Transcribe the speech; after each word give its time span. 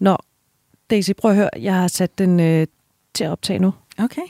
Nå, 0.00 0.16
Daisy, 0.90 1.10
prøv 1.18 1.30
at 1.30 1.36
høre. 1.36 1.50
Jeg 1.58 1.74
har 1.74 1.88
sat 1.88 2.18
den 2.18 2.40
øh, 2.40 2.66
til 3.14 3.24
at 3.24 3.30
optage 3.30 3.58
nu. 3.58 3.74
Okay. 3.98 4.22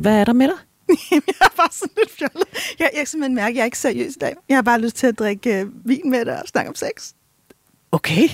Hvad 0.00 0.20
er 0.20 0.24
der 0.24 0.32
med 0.32 0.46
dig? 0.46 0.56
jeg 1.10 1.22
er 1.40 1.56
bare 1.56 1.68
sådan 1.72 1.94
lidt 1.96 2.10
fjollet. 2.10 2.48
Jeg, 2.78 2.90
jeg 2.92 2.98
kan 2.98 3.06
simpelthen 3.06 3.34
mærke, 3.34 3.50
at 3.50 3.54
jeg 3.56 3.60
er 3.60 3.64
ikke 3.64 3.78
seriøs 3.78 4.16
i 4.16 4.18
dag. 4.18 4.34
Jeg 4.48 4.56
har 4.56 4.62
bare 4.62 4.80
lyst 4.80 4.96
til 4.96 5.06
at 5.06 5.18
drikke 5.18 5.60
øh, 5.60 5.66
vin 5.88 6.10
med 6.10 6.24
dig 6.24 6.42
og 6.42 6.48
snakke 6.48 6.68
om 6.68 6.74
sex. 6.74 7.12
Okay. 7.92 8.28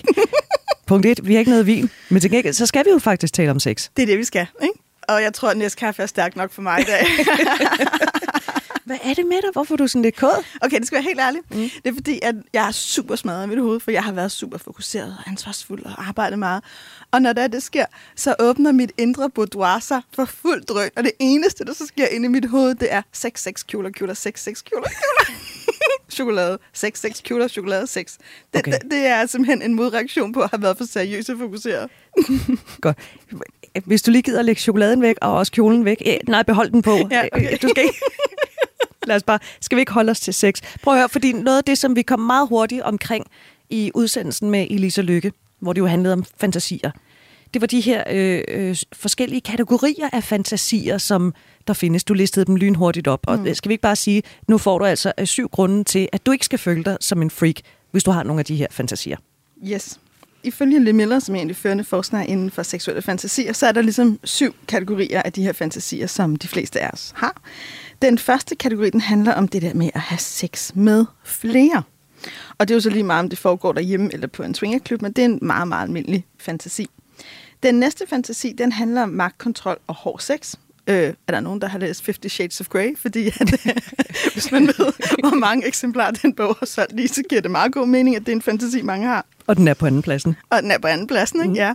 Punkt 0.87 1.07
1. 1.07 1.21
Vi 1.27 1.33
har 1.33 1.39
ikke 1.39 1.51
noget 1.51 1.67
vin. 1.67 1.91
Men 2.09 2.21
til 2.21 2.31
gengæld, 2.31 2.55
så 2.55 2.67
skal 2.67 2.85
vi 2.85 2.91
jo 2.91 2.99
faktisk 2.99 3.33
tale 3.33 3.51
om 3.51 3.61
sex. 3.61 3.89
Det 3.97 4.03
er 4.03 4.07
det, 4.07 4.19
vi 4.19 4.25
skal, 4.25 4.47
ikke? 4.63 4.75
Og 5.09 5.23
jeg 5.23 5.35
tror, 5.35 5.51
at 5.51 5.57
næste 5.57 5.79
kaffe 5.79 6.03
er 6.03 6.07
stærk 6.07 6.37
nok 6.37 6.53
for 6.53 6.63
mig 6.63 6.81
i 6.81 6.85
dag. 6.85 7.07
Hvad 8.89 8.99
er 9.03 9.15
det 9.15 9.27
med 9.27 9.37
dig? 9.43 9.51
Hvorfor 9.53 9.75
er 9.75 9.77
du 9.77 9.87
sådan 9.87 10.03
lidt 10.03 10.17
kod? 10.17 10.45
Okay, 10.61 10.79
det 10.79 10.87
skal 10.87 10.97
være 10.97 11.03
helt 11.03 11.21
ærligt. 11.21 11.51
Mm. 11.51 11.57
Det 11.57 11.91
er 11.91 11.95
fordi, 11.95 12.19
at 12.23 12.35
jeg 12.53 12.69
er 12.69 12.71
super 12.71 13.17
smadret 13.17 13.45
i 13.45 13.49
mit 13.49 13.59
hoved, 13.59 13.81
for 13.81 13.91
jeg 13.91 14.03
har 14.03 14.13
været 14.13 14.33
super 14.33 14.59
fokuseret 14.59 15.17
og 15.19 15.31
ansvarsfuld 15.31 15.85
og 15.85 16.09
arbejdet 16.09 16.39
meget. 16.39 16.65
Og 17.11 17.23
når 17.23 17.33
det, 17.33 17.53
det 17.53 17.63
sker, 17.63 17.85
så 18.17 18.35
åbner 18.39 18.73
mit 18.73 18.93
indre 18.99 19.31
boudoir 19.31 19.79
sig 19.79 20.03
for 20.15 20.25
fuld 20.25 20.63
drøn. 20.63 20.91
Og 20.97 21.05
det 21.05 21.13
eneste, 21.19 21.65
der 21.65 21.73
så 21.73 21.87
sker 21.87 22.07
inde 22.07 22.27
i 22.27 22.29
mit 22.29 22.45
hoved, 22.45 22.75
det 22.75 22.93
er 22.93 23.03
6, 23.13 23.43
6 23.43 23.63
kjoler, 23.63 23.91
kjoler, 23.91 24.15
6, 24.15 24.43
6 24.43 24.63
kjoler, 24.63 24.89
kjoler. 24.89 25.39
chokolade. 26.11 26.59
6, 26.73 27.01
6 27.01 27.21
kjoler, 27.21 27.49
chokolade, 27.49 27.87
6. 27.87 28.19
Det, 28.53 28.61
okay. 28.61 28.73
det, 28.73 28.91
det 28.91 29.07
er 29.07 29.27
simpelthen 29.27 29.63
en 29.63 29.75
modreaktion 29.75 30.33
på 30.33 30.41
at 30.41 30.51
have 30.51 30.63
været 30.63 30.77
for 30.77 30.85
seriøs 30.85 31.29
og 31.29 31.39
fokuseret. 31.39 31.91
Godt. 32.81 32.99
Hvis 33.85 34.03
du 34.03 34.11
lige 34.11 34.23
gider 34.23 34.39
at 34.39 34.45
lægge 34.45 34.61
chokoladen 34.61 35.03
væk, 35.03 35.17
og 35.21 35.35
også 35.35 35.53
kjolen 35.53 35.85
væk. 35.85 36.03
Eh, 36.07 36.19
nej, 36.29 36.43
behold 36.43 36.71
den 36.71 36.83
på. 36.83 36.97
Ja, 37.11 37.25
okay. 37.33 37.57
Du 37.63 37.69
skal 37.69 37.83
ikke... 37.85 38.01
Lad 39.09 39.17
os 39.17 39.23
bare... 39.23 39.39
Skal 39.61 39.77
vi 39.77 39.81
ikke 39.81 39.93
holde 39.93 40.11
os 40.11 40.21
til 40.21 40.35
sex? 40.35 40.55
Prøv 40.83 40.95
at 40.95 41.01
høre, 41.01 41.09
fordi 41.09 41.33
noget 41.33 41.59
af 41.59 41.65
det, 41.65 41.79
som 41.79 41.97
vi 41.97 42.03
kom 42.03 42.21
meget 42.21 42.49
hurtigt 42.49 42.83
omkring 42.83 43.27
i 43.71 43.91
udsendelsen 43.95 44.51
med 44.51 44.67
Elisa 44.71 45.03
Lykke, 45.03 45.33
hvor 45.61 45.73
det 45.73 45.81
jo 45.81 45.87
handlede 45.87 46.13
om 46.13 46.25
fantasier, 46.41 46.91
det 47.55 47.61
var 47.61 47.67
de 47.67 47.81
her 47.81 48.05
øh, 48.11 48.43
øh, 48.49 48.77
forskellige 48.93 49.41
kategorier 49.41 50.09
af 50.13 50.25
fantasier, 50.25 50.99
som 50.99 51.35
der 51.67 51.75
findes. 51.75 52.05
Du 52.05 52.15
listede 52.15 52.47
dem 52.47 52.57
lynhurtigt 52.57 53.09
op. 53.09 53.21
Og 53.27 53.39
mm. 53.39 53.55
skal 53.55 53.69
vi 53.69 53.73
ikke 53.75 53.83
bare 53.83 53.97
sige, 53.97 54.23
nu 54.49 54.59
får 54.59 54.79
du 54.79 54.85
altså 54.85 55.13
øh, 55.19 55.27
syv 55.27 55.49
grunde 55.49 55.85
til, 55.85 56.09
at 56.13 56.27
du 56.27 56.33
ikke 56.33 56.45
skal 56.45 56.59
føle 56.59 56.85
dig 56.85 56.97
som 57.01 57.23
en 57.23 57.31
freak, 57.31 57.57
hvis 57.91 58.05
du 58.05 58.11
har 58.11 58.23
nogle 58.23 58.41
af 58.41 58.45
de 58.45 58.57
her 58.57 58.67
fantasier. 58.71 59.17
Yes. 59.67 60.01
Ifølge 60.43 60.85
Lee 60.85 60.93
Miller, 60.93 61.19
som 61.19 61.37
er 61.37 61.41
en 61.41 61.51
af 61.51 61.55
de 61.55 61.61
førende 61.61 61.85
forskere 61.85 62.27
inden 62.27 62.51
for 62.51 62.63
seksuelle 62.63 63.03
fantasier, 63.03 63.53
så 63.53 63.67
er 63.67 63.73
der 63.73 63.83
ligesom 63.83 64.19
syv 64.25 64.55
kategorier 64.69 65.23
af 65.23 65.33
de 65.33 65.43
her 65.43 65.53
fantasier, 65.53 66.07
som 66.07 66.37
de 66.37 66.49
fleste 66.49 66.81
af 66.81 66.91
os 66.93 67.13
har. 67.17 67.43
Den 68.03 68.19
første 68.19 68.57
kategori, 68.57 68.91
den 68.91 69.01
handler 69.01 69.35
om 69.35 69.49
det 69.49 69.63
der 69.63 69.75
med 69.75 69.91
at 69.95 70.01
have 70.01 70.19
sex 70.19 70.75
med 70.75 71.05
flere. 71.25 71.83
Og 72.59 72.69
det 72.69 72.75
er 72.75 72.77
jo 72.77 72.81
så 72.81 72.91
lige 72.91 73.03
meget, 73.03 73.21
om 73.21 73.29
det 73.29 73.39
foregår 73.39 73.73
derhjemme 73.73 74.11
eller 74.13 74.27
på 74.27 74.43
en 74.43 74.55
swingerklub, 74.55 75.03
men 75.03 75.13
det 75.13 75.23
er 75.23 75.29
en 75.29 75.39
meget, 75.43 75.69
meget 75.69 75.83
almindelig 75.83 76.27
fantasi. 76.39 76.87
Den 77.63 77.75
næste 77.75 78.05
fantasi, 78.07 78.53
den 78.53 78.73
handler 78.73 79.03
om 79.03 79.09
magtkontrol 79.09 79.79
og 79.87 79.95
hård 79.95 80.21
sex. 80.21 80.55
Øh, 80.87 81.15
er 81.27 81.33
der 81.33 81.41
nogen, 81.41 81.61
der 81.61 81.69
har 81.69 81.79
læst 81.79 82.05
Fifty 82.05 82.29
Shades 82.29 82.61
of 82.61 82.69
Grey? 82.69 82.99
Fordi 82.99 83.27
at, 83.27 83.61
hvis 84.35 84.53
man 84.53 84.67
ved, 84.67 84.93
hvor 85.21 85.35
mange 85.35 85.67
eksemplarer 85.67 86.11
den 86.11 86.35
bog 86.35 86.57
har 86.59 86.67
solgt 86.67 86.93
lige, 86.97 87.09
så 87.09 87.23
giver 87.29 87.41
det 87.41 87.51
meget 87.51 87.73
god 87.73 87.87
mening, 87.87 88.17
at 88.17 88.23
det 88.23 88.29
er 88.29 88.37
en 88.37 88.43
fantasi, 88.43 88.83
mange 88.83 89.07
har. 89.07 89.27
Og 89.49 89.57
den 89.57 89.69
er 89.69 89.75
på 89.75 89.87
anden 89.87 90.03
pladsen. 90.03 90.37
Og 90.51 90.63
den 90.63 90.71
er 90.71 90.79
på 90.79 90.89
anden 90.89 91.07
pladsen, 91.07 91.41
ikke? 91.41 91.51
Mm. 91.51 91.57
ja. 91.57 91.75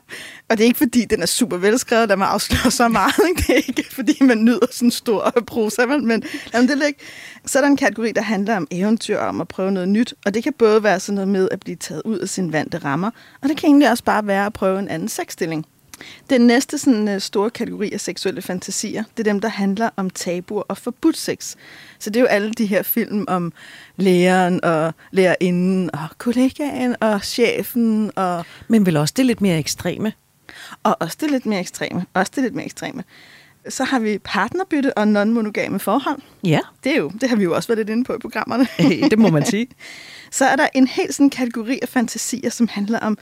Og 0.50 0.58
det 0.58 0.64
er 0.64 0.66
ikke 0.66 0.78
fordi, 0.78 1.06
den 1.06 1.22
er 1.22 1.26
super 1.26 1.58
velskrevet, 1.58 2.10
der 2.10 2.16
man 2.16 2.28
afslører 2.28 2.70
så 2.70 2.88
meget. 2.88 3.14
Ikke? 3.30 3.44
Det 3.48 3.50
er 3.50 3.62
ikke 3.68 3.96
fordi, 3.96 4.18
man 4.22 4.46
nyder 4.46 4.68
sådan 4.72 4.88
en 4.88 4.92
stor 4.92 5.34
prosa, 5.48 5.86
men, 5.86 6.08
men 6.08 6.24
jamen, 6.54 6.70
det 6.70 6.82
er 6.82 6.88
ikke. 6.88 7.00
Så 7.46 7.60
er 7.60 7.62
der 7.62 7.68
en 7.70 7.78
kategori, 7.78 8.12
der 8.12 8.22
handler 8.22 8.58
om 8.58 8.68
eventyr, 8.72 9.18
om 9.18 9.42
at 9.42 9.48
prøve 9.48 9.72
noget 9.72 9.90
nyt. 9.90 10.14
Og 10.26 10.34
det 10.34 10.44
kan 10.44 10.54
både 10.54 10.84
være 10.84 11.00
sådan 11.00 11.16
noget 11.16 11.28
med 11.28 11.50
at 11.52 11.60
blive 11.60 11.76
taget 11.76 12.02
ud 12.06 12.20
af 12.20 12.30
sin 12.30 12.54
vante 12.54 12.78
rammer, 12.78 13.12
og 13.42 13.50
det 13.50 13.58
kan 13.58 13.68
egentlig 13.68 13.90
også 13.90 14.04
bare 14.04 14.28
være 14.28 14.46
at 14.46 14.54
prøve 14.54 14.80
en 14.80 14.90
anden 14.90 15.10
sexstilling. 15.10 15.66
Den 16.30 16.42
næste 16.42 16.78
sådan, 16.78 17.16
uh, 17.16 17.20
store 17.20 17.50
kategori 17.50 17.92
af 17.92 18.00
seksuelle 18.00 18.42
fantasier, 18.42 19.04
det 19.18 19.28
er 19.28 19.32
dem, 19.32 19.40
der 19.40 19.50
handler 19.50 19.90
om 19.96 20.10
tabuer 20.10 20.62
og 20.62 20.78
forbudt 20.78 21.18
sex. 21.18 21.56
Så 22.00 22.10
det 22.10 22.16
er 22.16 22.22
jo 22.22 22.28
alle 22.28 22.52
de 22.52 22.66
her 22.66 22.84
film 22.84 23.26
om 23.28 23.54
læreren 23.96 24.64
og 24.64 24.94
lærerinden 25.12 25.90
og 25.94 26.08
kollegaen 26.18 26.96
og 27.00 27.24
chefen. 27.24 28.12
Og 28.16 28.46
Men 28.68 28.86
vel 28.86 28.98
også 28.98 29.14
det 29.18 29.26
lidt 29.26 29.42
mere 29.42 29.60
ekstreme? 29.60 30.14
Og 30.84 30.98
også 31.00 31.18
det 31.22 31.32
lidt 31.32 31.46
mere 31.46 31.60
ekstreme. 31.60 32.06
Også 32.14 32.32
det 32.36 32.44
lidt 32.44 32.56
mere 32.56 32.66
ekstreme. 32.66 33.04
Så 33.70 33.84
har 33.84 34.00
vi 34.00 34.18
partnerbytte 34.24 34.98
og 34.98 35.04
non-monogame 35.04 35.78
forhold. 35.78 36.22
Ja. 36.44 36.60
Det, 36.84 36.92
er 36.92 36.98
jo, 36.98 37.10
det 37.22 37.30
har 37.30 37.36
vi 37.36 37.44
jo 37.44 37.56
også 37.56 37.68
været 37.68 37.78
lidt 37.78 37.90
inde 37.90 38.04
på 38.04 38.14
i 38.14 38.18
programmerne. 38.18 38.68
det 39.10 39.20
må 39.20 39.30
man 39.30 39.46
sige. 39.46 39.68
Så 40.32 40.46
er 40.46 40.56
der 40.56 40.68
en 40.74 40.88
helt 40.88 41.16
sådan 41.16 41.30
kategori 41.30 41.80
af 41.82 41.90
fantasier, 41.90 42.50
som 42.50 42.68
handler 42.68 43.00
om 43.00 43.18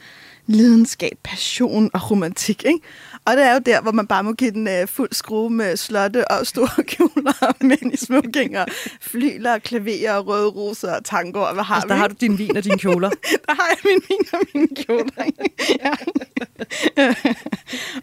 lidenskab, 0.45 1.17
passion 1.23 1.89
og 1.93 2.11
romantik. 2.11 2.63
Ikke? 2.65 2.79
Og 3.25 3.37
det 3.37 3.45
er 3.45 3.53
jo 3.53 3.59
der, 3.59 3.81
hvor 3.81 3.91
man 3.91 4.07
bare 4.07 4.23
må 4.23 4.33
give 4.33 4.51
den 4.51 4.67
uh, 4.67 4.87
fuld 4.87 5.09
skrue 5.11 5.49
med 5.49 5.77
slotte 5.77 6.31
og 6.31 6.47
store 6.47 6.83
kjoler 6.91 7.33
og 7.41 7.55
mænd 7.61 7.93
i 7.93 7.97
smokinger, 7.97 8.65
flyler, 9.01 9.57
klaverer, 9.57 10.19
røde 10.19 10.47
roser 10.47 10.95
og 10.95 11.05
tango. 11.05 11.39
Og 11.39 11.53
hvad 11.53 11.63
har 11.63 11.75
altså, 11.75 11.87
vi? 11.87 11.93
der 11.93 11.99
har 11.99 12.07
du 12.07 12.15
din 12.21 12.37
vin 12.37 12.57
og 12.57 12.63
dine 12.63 12.77
kjoler. 12.77 13.09
der 13.47 13.53
har 13.53 13.67
jeg 13.69 13.77
min 13.85 14.01
vin 14.09 14.27
og 14.33 14.39
mine 14.53 14.67
kjoler. 14.75 15.31
ja. 15.83 15.93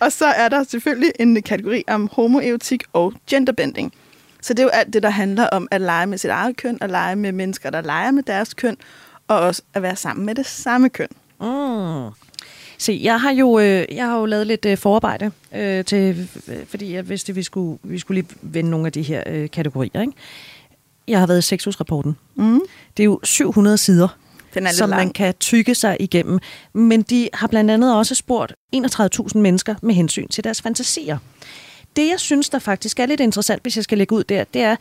og 0.04 0.12
så 0.12 0.26
er 0.26 0.48
der 0.48 0.64
selvfølgelig 0.64 1.12
en 1.20 1.42
kategori 1.42 1.84
om 1.88 2.08
homoerotik 2.12 2.82
og 2.92 3.14
genderbending. 3.30 3.92
Så 4.40 4.54
det 4.54 4.60
er 4.60 4.64
jo 4.64 4.70
alt 4.70 4.92
det, 4.92 5.02
der 5.02 5.10
handler 5.10 5.46
om 5.46 5.68
at 5.70 5.80
lege 5.80 6.06
med 6.06 6.18
sit 6.18 6.30
eget 6.30 6.56
køn, 6.56 6.78
og 6.80 6.88
lege 6.88 7.16
med 7.16 7.32
mennesker, 7.32 7.70
der 7.70 7.80
leger 7.80 8.10
med 8.10 8.22
deres 8.22 8.54
køn, 8.54 8.76
og 9.28 9.40
også 9.40 9.62
at 9.74 9.82
være 9.82 9.96
sammen 9.96 10.26
med 10.26 10.34
det 10.34 10.46
samme 10.46 10.88
køn. 10.88 11.08
Mm. 11.40 12.27
Se, 12.78 13.00
jeg 13.02 13.20
har 13.20 13.30
jo, 13.32 13.58
øh, 13.58 13.84
jeg 13.92 14.06
har 14.06 14.18
jo 14.18 14.26
lavet 14.26 14.46
lidt 14.46 14.64
øh, 14.64 14.78
forarbejde, 14.78 15.30
øh, 15.54 15.84
til, 15.84 16.28
fordi 16.68 16.94
jeg 16.94 17.08
vidste, 17.08 17.32
at 17.32 17.36
vi 17.36 17.42
skulle, 17.42 17.78
vi 17.82 17.98
skulle 17.98 18.20
lige 18.22 18.36
vende 18.42 18.70
nogle 18.70 18.86
af 18.86 18.92
de 18.92 19.02
her 19.02 19.22
øh, 19.26 19.50
kategorier. 19.50 20.00
Ikke? 20.00 20.12
Jeg 21.08 21.18
har 21.18 21.26
været 21.26 21.38
i 21.38 21.42
sexhusrapporten. 21.42 22.16
Mm. 22.34 22.60
Det 22.96 23.02
er 23.02 23.04
jo 23.04 23.20
700 23.24 23.78
sider, 23.78 24.08
Den 24.54 24.66
er 24.66 24.70
som 24.72 24.88
lidt 24.88 24.96
man 24.96 25.04
lang. 25.06 25.14
kan 25.14 25.34
tykke 25.40 25.74
sig 25.74 25.96
igennem. 26.00 26.38
Men 26.72 27.02
de 27.02 27.28
har 27.34 27.46
blandt 27.46 27.70
andet 27.70 27.96
også 27.96 28.14
spurgt 28.14 28.54
31.000 28.76 29.38
mennesker 29.38 29.74
med 29.82 29.94
hensyn 29.94 30.28
til 30.28 30.44
deres 30.44 30.62
fantasier. 30.62 31.18
Det, 31.96 32.08
jeg 32.08 32.20
synes, 32.20 32.48
der 32.48 32.58
faktisk 32.58 33.00
er 33.00 33.06
lidt 33.06 33.20
interessant, 33.20 33.62
hvis 33.62 33.76
jeg 33.76 33.84
skal 33.84 33.98
lægge 33.98 34.14
ud 34.16 34.24
der, 34.24 34.44
det 34.54 34.62
er, 34.62 34.76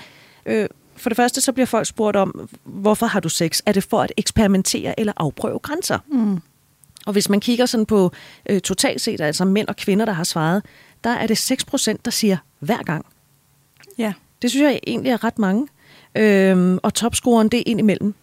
øh, 0.45 0.67
for 0.95 1.09
det 1.09 1.15
første 1.15 1.41
så 1.41 1.51
bliver 1.51 1.65
folk 1.65 1.87
spurgt 1.87 2.17
om, 2.17 2.49
hvorfor 2.63 3.05
har 3.05 3.19
du 3.19 3.29
sex? 3.29 3.59
Er 3.65 3.71
det 3.71 3.83
for 3.83 4.01
at 4.01 4.11
eksperimentere 4.17 4.99
eller 4.99 5.13
afprøve 5.17 5.59
grænser? 5.59 5.99
Mm. 6.11 6.39
Og 7.07 7.13
hvis 7.13 7.29
man 7.29 7.39
kigger 7.39 7.65
sådan 7.65 7.85
på 7.85 8.11
øh, 8.49 8.61
totalt 8.61 9.01
set, 9.01 9.21
altså 9.21 9.45
mænd 9.45 9.67
og 9.67 9.75
kvinder, 9.75 10.05
der 10.05 10.13
har 10.13 10.23
svaret, 10.23 10.63
der 11.03 11.09
er 11.09 11.27
det 11.27 11.37
6 11.37 11.65
procent, 11.65 12.05
der 12.05 12.11
siger 12.11 12.37
hver 12.59 12.83
gang. 12.83 13.05
Ja. 13.97 14.13
Det 14.41 14.49
synes 14.51 14.63
jeg 14.63 14.79
egentlig 14.87 15.11
er 15.11 15.23
ret 15.23 15.39
mange. 15.39 15.67
Øhm, 16.15 16.79
og 16.83 16.93
topscoren, 16.93 17.49
det 17.49 17.57
er 17.59 17.63
ind 17.65 17.79
imellem. 17.79 18.13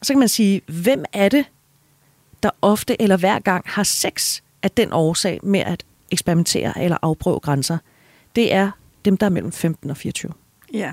Og 0.00 0.06
så 0.06 0.12
kan 0.12 0.18
man 0.18 0.28
sige, 0.28 0.60
hvem 0.66 1.04
er 1.12 1.28
det, 1.28 1.44
der 2.42 2.50
ofte 2.62 3.02
eller 3.02 3.16
hver 3.16 3.38
gang 3.38 3.64
har 3.68 3.82
sex 3.82 4.40
af 4.62 4.70
den 4.70 4.92
årsag 4.92 5.40
med 5.42 5.60
at 5.60 5.84
eksperimentere 6.10 6.82
eller 6.82 6.98
afprøve 7.02 7.38
grænser? 7.40 7.78
Det 8.36 8.52
er 8.52 8.70
dem, 9.04 9.16
der 9.16 9.26
er 9.26 9.30
mellem 9.30 9.52
15 9.52 9.90
og 9.90 9.96
24. 9.96 10.32
Ja. 10.72 10.92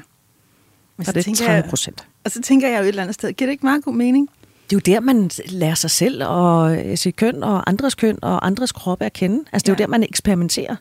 Men 0.98 1.08
Og 1.08 1.14
det 1.14 1.20
er 1.20 1.24
tænker 1.24 1.46
30 1.46 1.54
jeg, 1.62 1.70
procent. 1.70 2.08
og 2.24 2.32
så 2.32 2.42
tænker 2.42 2.68
jeg 2.70 2.78
jo 2.78 2.84
et 2.84 2.88
eller 2.88 3.02
andet 3.04 3.14
sted, 3.16 3.34
giver 3.34 3.48
det 3.48 3.52
ikke 3.52 3.66
meget 3.66 3.84
god 3.84 3.94
mening? 3.94 4.30
Det 4.70 4.76
er 4.76 4.80
jo 4.88 4.94
der, 4.96 5.00
man 5.00 5.30
lærer 5.46 5.76
sig 5.76 5.92
selv 5.92 6.24
og 6.26 6.78
øh, 6.78 6.98
sit 6.98 7.16
køn 7.16 7.44
og 7.44 7.70
andres 7.70 7.96
køn 7.96 8.20
og 8.22 8.48
andres 8.48 8.72
kroppe 8.72 9.06
at 9.06 9.14
kende. 9.14 9.44
Altså, 9.54 9.64
det 9.66 9.70
er 9.70 9.74
jo 9.74 9.78
Ja. 9.80 9.84
der, 9.84 9.88
man 9.88 10.04
eksperimenterer. 10.04 10.76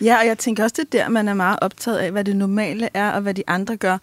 Ja, 0.00 0.18
og 0.20 0.26
jeg 0.26 0.38
tænker 0.38 0.62
også, 0.64 0.74
det 0.78 0.94
er 1.00 1.02
der, 1.04 1.08
man 1.10 1.28
er 1.28 1.34
meget 1.34 1.58
optaget 1.62 1.98
af, 1.98 2.10
hvad 2.12 2.24
det 2.24 2.36
normale 2.36 2.88
er, 2.94 3.10
og 3.10 3.20
hvad 3.20 3.34
de 3.34 3.42
andre 3.46 3.76
gør. 3.76 3.98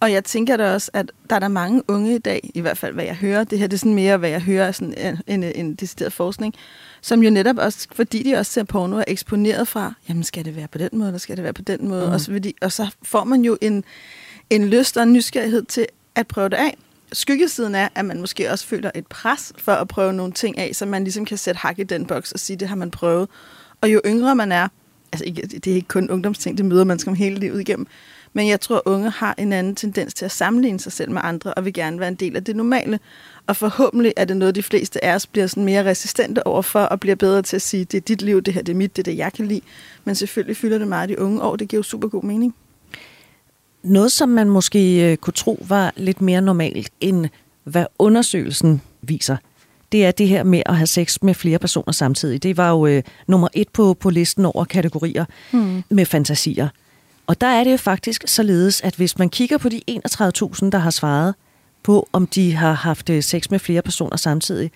Og 0.00 0.12
jeg 0.12 0.24
tænker 0.24 0.56
da 0.56 0.74
også, 0.74 0.90
at 0.94 1.12
der 1.30 1.36
er 1.36 1.40
der 1.40 1.48
mange 1.48 1.82
unge 1.88 2.14
i 2.14 2.18
dag, 2.18 2.50
i 2.54 2.60
hvert 2.60 2.78
fald 2.78 2.94
hvad 2.94 3.04
jeg 3.04 3.14
hører, 3.14 3.44
det 3.44 3.58
her 3.58 3.66
det 3.66 3.74
er 3.76 3.78
sådan 3.78 3.94
mere, 3.94 4.16
hvad 4.16 4.30
jeg 4.30 4.40
hører, 4.40 4.72
sådan 4.72 4.94
en, 5.26 5.42
en, 5.42 5.52
en 5.54 5.74
decideret 5.74 6.12
forskning, 6.12 6.54
som 7.02 7.22
jo 7.22 7.30
netop 7.30 7.56
også, 7.58 7.86
fordi 7.94 8.22
de 8.22 8.34
også 8.36 8.52
ser 8.52 8.64
porno, 8.64 8.96
er 8.96 9.04
eksponeret 9.06 9.68
fra, 9.68 9.94
jamen 10.08 10.24
skal 10.24 10.44
det 10.44 10.56
være 10.56 10.68
på 10.68 10.78
den 10.78 10.88
måde, 10.92 11.08
eller 11.08 11.18
skal 11.18 11.36
det 11.36 11.44
være 11.44 11.52
på 11.52 11.62
den 11.62 11.88
måde, 11.88 12.06
Mm. 12.06 12.12
og, 12.12 12.20
så, 12.20 12.38
de, 12.38 12.52
og 12.62 12.72
så 12.72 12.86
får 13.02 13.24
man 13.24 13.42
jo 13.44 13.58
en, 13.60 13.84
en 14.50 14.64
lyst 14.68 14.96
og 14.96 15.02
en 15.02 15.12
nysgerrighed 15.12 15.62
til 15.64 15.86
at 16.14 16.26
prøve 16.26 16.48
det 16.48 16.56
af. 16.56 16.76
Skyggesiden 17.12 17.74
er, 17.74 17.88
at 17.94 18.04
man 18.04 18.20
måske 18.20 18.50
også 18.50 18.66
føler 18.66 18.90
et 18.94 19.06
pres 19.06 19.52
for 19.58 19.72
at 19.72 19.88
prøve 19.88 20.12
nogle 20.12 20.32
ting 20.32 20.58
af, 20.58 20.70
så 20.74 20.86
man 20.86 21.04
ligesom 21.04 21.24
kan 21.24 21.38
sætte 21.38 21.58
hak 21.58 21.78
i 21.78 21.82
den 21.82 22.06
boks 22.06 22.32
og 22.32 22.40
sige, 22.40 22.56
det 22.56 22.68
har 22.68 22.76
man 22.76 22.90
prøvet. 22.90 23.28
Og 23.80 23.92
jo 23.92 24.00
yngre 24.06 24.34
man 24.34 24.52
er, 24.52 24.68
altså 25.12 25.24
ikke, 25.24 25.42
det 25.42 25.66
er 25.66 25.74
ikke 25.74 25.88
kun 25.88 26.10
ungdomsting, 26.10 26.58
det 26.58 26.66
møder 26.66 26.84
man 26.84 26.98
som 26.98 27.14
hele 27.14 27.38
livet 27.38 27.60
igennem, 27.60 27.86
men 28.32 28.48
jeg 28.48 28.60
tror, 28.60 28.82
unge 28.84 29.10
har 29.10 29.34
en 29.38 29.52
anden 29.52 29.74
tendens 29.74 30.14
til 30.14 30.24
at 30.24 30.30
sammenligne 30.30 30.80
sig 30.80 30.92
selv 30.92 31.10
med 31.10 31.20
andre, 31.24 31.54
og 31.54 31.64
vil 31.64 31.72
gerne 31.72 32.00
være 32.00 32.08
en 32.08 32.14
del 32.14 32.36
af 32.36 32.44
det 32.44 32.56
normale. 32.56 33.00
Og 33.46 33.56
forhåbentlig 33.56 34.12
er 34.16 34.24
det 34.24 34.36
noget, 34.36 34.54
de 34.54 34.62
fleste 34.62 35.04
af 35.04 35.14
os 35.14 35.26
bliver 35.26 35.46
sådan 35.46 35.64
mere 35.64 35.84
resistente 35.84 36.46
overfor, 36.46 36.80
og 36.80 37.00
bliver 37.00 37.16
bedre 37.16 37.42
til 37.42 37.56
at 37.56 37.62
sige, 37.62 37.84
det 37.84 37.96
er 37.96 38.00
dit 38.00 38.22
liv, 38.22 38.42
det 38.42 38.54
her 38.54 38.62
det 38.62 38.72
er 38.72 38.76
mit, 38.76 38.96
det 38.96 39.02
er 39.02 39.10
det, 39.10 39.18
jeg 39.18 39.32
kan 39.32 39.46
lide. 39.46 39.60
Men 40.04 40.14
selvfølgelig 40.14 40.56
fylder 40.56 40.78
det 40.78 40.88
meget 40.88 41.08
de 41.08 41.18
unge 41.18 41.42
år, 41.42 41.56
det 41.56 41.68
giver 41.68 41.78
jo 41.78 41.82
super 41.82 42.08
god 42.08 42.22
mening 42.22 42.54
noget, 43.82 44.12
som 44.12 44.28
man 44.28 44.50
måske 44.50 45.10
øh, 45.10 45.16
kunne 45.16 45.34
tro 45.34 45.64
var 45.68 45.92
lidt 45.96 46.20
mere 46.20 46.40
normalt, 46.40 46.90
end 47.00 47.28
hvad 47.64 47.86
undersøgelsen 47.98 48.82
viser, 49.02 49.36
det 49.92 50.04
er 50.04 50.10
det 50.10 50.28
her 50.28 50.42
med 50.42 50.62
at 50.66 50.76
have 50.76 50.86
sex 50.86 51.18
med 51.22 51.34
flere 51.34 51.58
personer 51.58 51.92
samtidig. 51.92 52.42
Det 52.42 52.56
var 52.56 52.70
jo 52.70 52.86
øh, 52.86 53.02
nummer 53.26 53.48
et 53.54 53.68
på, 53.68 53.94
på 53.94 54.10
listen 54.10 54.44
over 54.44 54.64
kategorier 54.64 55.24
mm. 55.52 55.82
med 55.90 56.06
fantasier. 56.06 56.68
Og 57.26 57.40
der 57.40 57.46
er 57.46 57.64
det 57.64 57.72
jo 57.72 57.76
faktisk 57.76 58.24
således, 58.26 58.80
at 58.80 58.94
hvis 58.94 59.18
man 59.18 59.30
kigger 59.30 59.58
på 59.58 59.68
de 59.68 59.80
31.000, 59.90 60.70
der 60.70 60.78
har 60.78 60.90
svaret 60.90 61.34
på, 61.82 62.08
om 62.12 62.26
de 62.26 62.52
har 62.52 62.72
haft 62.72 63.10
øh, 63.10 63.22
sex 63.22 63.50
med 63.50 63.58
flere 63.58 63.82
personer 63.82 64.16
samtidig, 64.16 64.70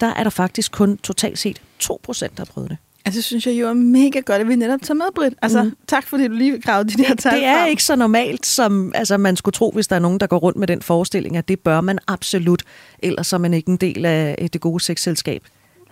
der 0.00 0.06
er 0.06 0.22
der 0.22 0.30
faktisk 0.30 0.72
kun 0.72 0.96
totalt 0.96 1.38
set 1.38 1.62
2 1.78 2.00
procent, 2.02 2.36
der 2.36 2.40
har 2.40 2.52
prøvet 2.52 2.70
det. 2.70 2.78
Altså, 3.04 3.18
det 3.18 3.24
synes 3.24 3.46
jeg 3.46 3.54
jo 3.54 3.68
er 3.68 3.72
mega 3.72 4.20
godt, 4.20 4.40
at 4.40 4.48
vi 4.48 4.56
netop 4.56 4.82
tager 4.82 4.94
med, 4.94 5.06
Britt. 5.14 5.34
Altså, 5.42 5.62
mm. 5.62 5.76
tak 5.86 6.06
fordi 6.06 6.28
du 6.28 6.32
lige 6.34 6.60
gravede 6.60 6.88
de 6.88 7.02
der 7.02 7.14
tal 7.14 7.32
Det 7.32 7.44
er 7.44 7.58
frem. 7.58 7.70
ikke 7.70 7.84
så 7.84 7.96
normalt, 7.96 8.46
som 8.46 8.92
altså, 8.94 9.16
man 9.16 9.36
skulle 9.36 9.52
tro, 9.52 9.70
hvis 9.70 9.86
der 9.86 9.96
er 9.96 10.00
nogen, 10.00 10.20
der 10.20 10.26
går 10.26 10.38
rundt 10.38 10.58
med 10.58 10.66
den 10.66 10.82
forestilling, 10.82 11.36
at 11.36 11.48
det 11.48 11.60
bør 11.60 11.80
man 11.80 11.98
absolut, 12.06 12.62
ellers 12.98 13.32
er 13.32 13.38
man 13.38 13.54
ikke 13.54 13.68
en 13.68 13.76
del 13.76 14.06
af 14.06 14.48
det 14.52 14.60
gode 14.60 14.80
sexselskab. 14.84 15.42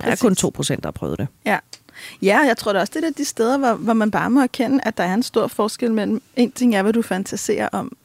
Der 0.01 0.11
er 0.11 0.17
kun 0.17 0.35
2 0.35 0.51
procent, 0.55 0.83
der 0.83 0.87
har 0.87 0.93
prøvet 0.93 1.19
det. 1.19 1.29
Ja. 1.47 1.59
Ja, 2.23 2.39
jeg 2.39 2.57
tror 2.57 2.73
da 2.73 2.81
også, 2.81 2.93
det 2.97 3.05
er 3.05 3.11
de 3.11 3.25
steder, 3.25 3.59
hvor, 3.59 3.75
hvor 3.75 3.93
man 3.93 4.11
bare 4.11 4.31
må 4.31 4.41
erkende, 4.41 4.81
at 4.83 4.99
der 4.99 5.05
er 5.05 5.15
en 5.15 5.23
stor 5.23 5.47
forskel 5.47 5.93
mellem, 5.93 6.23
en 6.37 6.53
ting 6.53 6.75
er, 6.75 6.83
hvad 6.83 6.93
du 6.93 7.03
fantaserer 7.03 7.69
om 7.73 7.97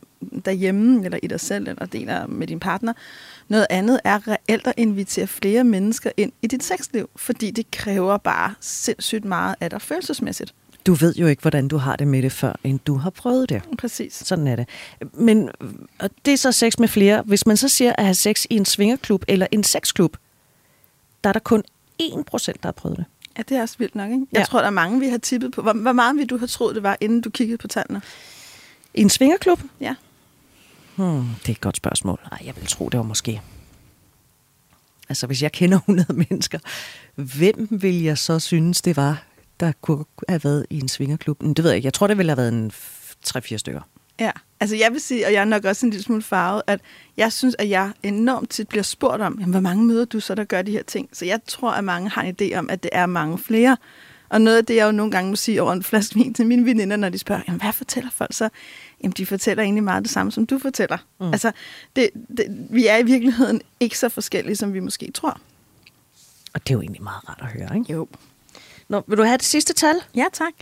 derhjemme, 0.45 1.05
eller 1.05 1.19
i 1.23 1.27
dig 1.27 1.39
selv, 1.39 1.67
eller 1.67 1.85
deler 1.85 2.27
med 2.27 2.47
din 2.47 2.59
partner, 2.59 2.93
noget 3.49 3.67
andet 3.69 3.99
er 4.03 4.27
reelt 4.27 4.67
at 4.67 4.73
invitere 4.77 5.27
flere 5.27 5.63
mennesker 5.63 6.11
ind 6.17 6.31
i 6.41 6.47
dit 6.47 6.63
sexliv, 6.63 7.09
fordi 7.15 7.51
det 7.51 7.71
kræver 7.71 8.17
bare 8.17 8.53
sindssygt 8.59 9.25
meget 9.25 9.55
af 9.61 9.69
dig 9.69 9.81
følelsesmæssigt. 9.81 10.53
Du 10.85 10.93
ved 10.93 11.15
jo 11.15 11.27
ikke, 11.27 11.41
hvordan 11.41 11.67
du 11.67 11.77
har 11.77 11.95
det 11.95 12.07
med 12.07 12.21
det, 12.21 12.31
før 12.31 12.53
end 12.63 12.79
du 12.79 12.95
har 12.95 13.09
prøvet 13.09 13.49
det. 13.49 13.61
Præcis. 13.77 14.13
Sådan 14.13 14.47
er 14.47 14.55
det. 14.55 14.69
Men 15.13 15.49
og 15.99 16.09
det 16.25 16.33
er 16.33 16.37
så 16.37 16.51
sex 16.51 16.79
med 16.79 16.87
flere. 16.87 17.23
Hvis 17.25 17.45
man 17.45 17.57
så 17.57 17.67
siger 17.67 17.93
at 17.97 18.03
have 18.05 18.15
sex 18.15 18.45
i 18.49 18.55
en 18.55 18.65
svingerklub 18.65 19.23
eller 19.27 19.47
en 19.51 19.63
sexklub, 19.63 20.17
der 21.23 21.29
er 21.29 21.33
der 21.33 21.39
kun 21.39 21.63
1%, 22.01 22.07
der 22.07 22.53
har 22.63 22.71
prøvet 22.71 22.97
det. 22.97 23.05
Ja, 23.37 23.43
det 23.49 23.57
er 23.57 23.61
også 23.61 23.75
vildt 23.77 23.95
nok, 23.95 24.11
ikke? 24.11 24.25
Jeg 24.31 24.39
ja. 24.39 24.45
tror, 24.45 24.59
der 24.59 24.65
er 24.65 24.71
mange, 24.71 24.99
vi 24.99 25.07
har 25.07 25.17
tippet 25.17 25.51
på. 25.51 25.61
Hvor, 25.61 25.73
hvor 25.73 25.91
meget 25.91 26.15
vil 26.15 26.27
du 26.27 26.37
have 26.37 26.47
troet, 26.47 26.75
det 26.75 26.83
var, 26.83 26.97
inden 27.01 27.21
du 27.21 27.29
kiggede 27.29 27.57
på 27.57 27.67
tallene? 27.67 28.01
I 28.93 29.01
en 29.01 29.09
svingerklub? 29.09 29.61
Ja. 29.81 29.95
Hmm, 30.97 31.25
det 31.41 31.47
er 31.49 31.53
et 31.53 31.61
godt 31.61 31.77
spørgsmål. 31.77 32.19
Ej, 32.31 32.37
jeg 32.45 32.55
vil 32.55 32.65
tro, 32.65 32.89
det 32.89 32.97
var 32.97 33.03
måske... 33.03 33.41
Altså, 35.09 35.27
hvis 35.27 35.43
jeg 35.43 35.51
kender 35.51 35.77
100 35.87 36.13
mennesker, 36.13 36.59
hvem 37.15 37.67
vil 37.71 38.03
jeg 38.03 38.17
så 38.17 38.39
synes, 38.39 38.81
det 38.81 38.97
var, 38.97 39.23
der 39.59 39.71
kunne 39.81 40.05
have 40.29 40.43
været 40.43 40.65
i 40.69 40.79
en 40.79 40.87
svingerklub? 40.87 41.41
Det 41.41 41.63
ved 41.63 41.69
jeg 41.69 41.75
ikke. 41.75 41.85
Jeg 41.85 41.93
tror, 41.93 42.07
det 42.07 42.17
ville 42.17 42.29
have 42.29 42.37
været 42.37 42.53
en 42.53 42.71
3-4 43.27 43.57
stykker. 43.57 43.81
Ja, 44.19 44.31
altså 44.59 44.75
jeg 44.75 44.91
vil 44.91 45.01
sige, 45.01 45.25
og 45.25 45.33
jeg 45.33 45.41
er 45.41 45.45
nok 45.45 45.65
også 45.65 45.85
en 45.85 45.89
lille 45.89 46.03
smule 46.03 46.21
farvet, 46.21 46.61
at 46.67 46.81
jeg 47.17 47.33
synes, 47.33 47.55
at 47.59 47.69
jeg 47.69 47.91
enormt 48.03 48.49
tit 48.49 48.67
bliver 48.67 48.83
spurgt 48.83 49.21
om, 49.21 49.37
jamen, 49.39 49.51
hvor 49.51 49.59
mange 49.59 49.85
møder 49.85 50.05
du 50.05 50.19
så, 50.19 50.35
der 50.35 50.43
gør 50.43 50.61
de 50.61 50.71
her 50.71 50.83
ting? 50.83 51.09
Så 51.13 51.25
jeg 51.25 51.39
tror, 51.47 51.71
at 51.71 51.83
mange 51.83 52.09
har 52.09 52.21
en 52.21 52.35
idé 52.41 52.55
om, 52.55 52.69
at 52.69 52.83
det 52.83 52.89
er 52.93 53.05
mange 53.05 53.37
flere. 53.37 53.77
Og 54.29 54.41
noget 54.41 54.57
af 54.57 54.65
det, 54.65 54.75
jeg 54.75 54.85
jo 54.85 54.91
nogle 54.91 55.11
gange 55.11 55.29
må 55.29 55.35
sige 55.35 55.61
over 55.61 55.73
en 55.73 55.83
flaske 55.83 56.15
vin 56.15 56.33
til 56.33 56.45
mine 56.45 56.65
veninder, 56.65 56.95
når 56.97 57.09
de 57.09 57.17
spørger, 57.17 57.41
jamen, 57.47 57.61
hvad 57.61 57.73
fortæller 57.73 58.09
folk 58.11 58.33
så? 58.33 58.49
Jamen, 59.03 59.13
de 59.17 59.25
fortæller 59.25 59.63
egentlig 59.63 59.83
meget 59.83 60.03
det 60.03 60.11
samme, 60.11 60.31
som 60.31 60.45
du 60.45 60.59
fortæller. 60.59 60.97
Mm. 61.19 61.31
Altså, 61.31 61.51
det, 61.95 62.09
det, 62.37 62.67
vi 62.69 62.87
er 62.87 62.97
i 62.97 63.03
virkeligheden 63.03 63.61
ikke 63.79 63.97
så 63.97 64.09
forskellige, 64.09 64.55
som 64.55 64.73
vi 64.73 64.79
måske 64.79 65.11
tror. 65.13 65.39
Og 66.53 66.67
det 66.67 66.69
er 66.69 66.73
jo 66.73 66.81
egentlig 66.81 67.03
meget 67.03 67.29
rart 67.29 67.39
at 67.41 67.47
høre, 67.47 67.77
ikke? 67.79 67.93
Jo. 67.93 68.07
Nå, 68.89 69.03
vil 69.07 69.17
du 69.17 69.23
have 69.23 69.37
det 69.37 69.45
sidste 69.45 69.73
tal? 69.73 69.95
Ja, 70.15 70.25
tak. 70.33 70.53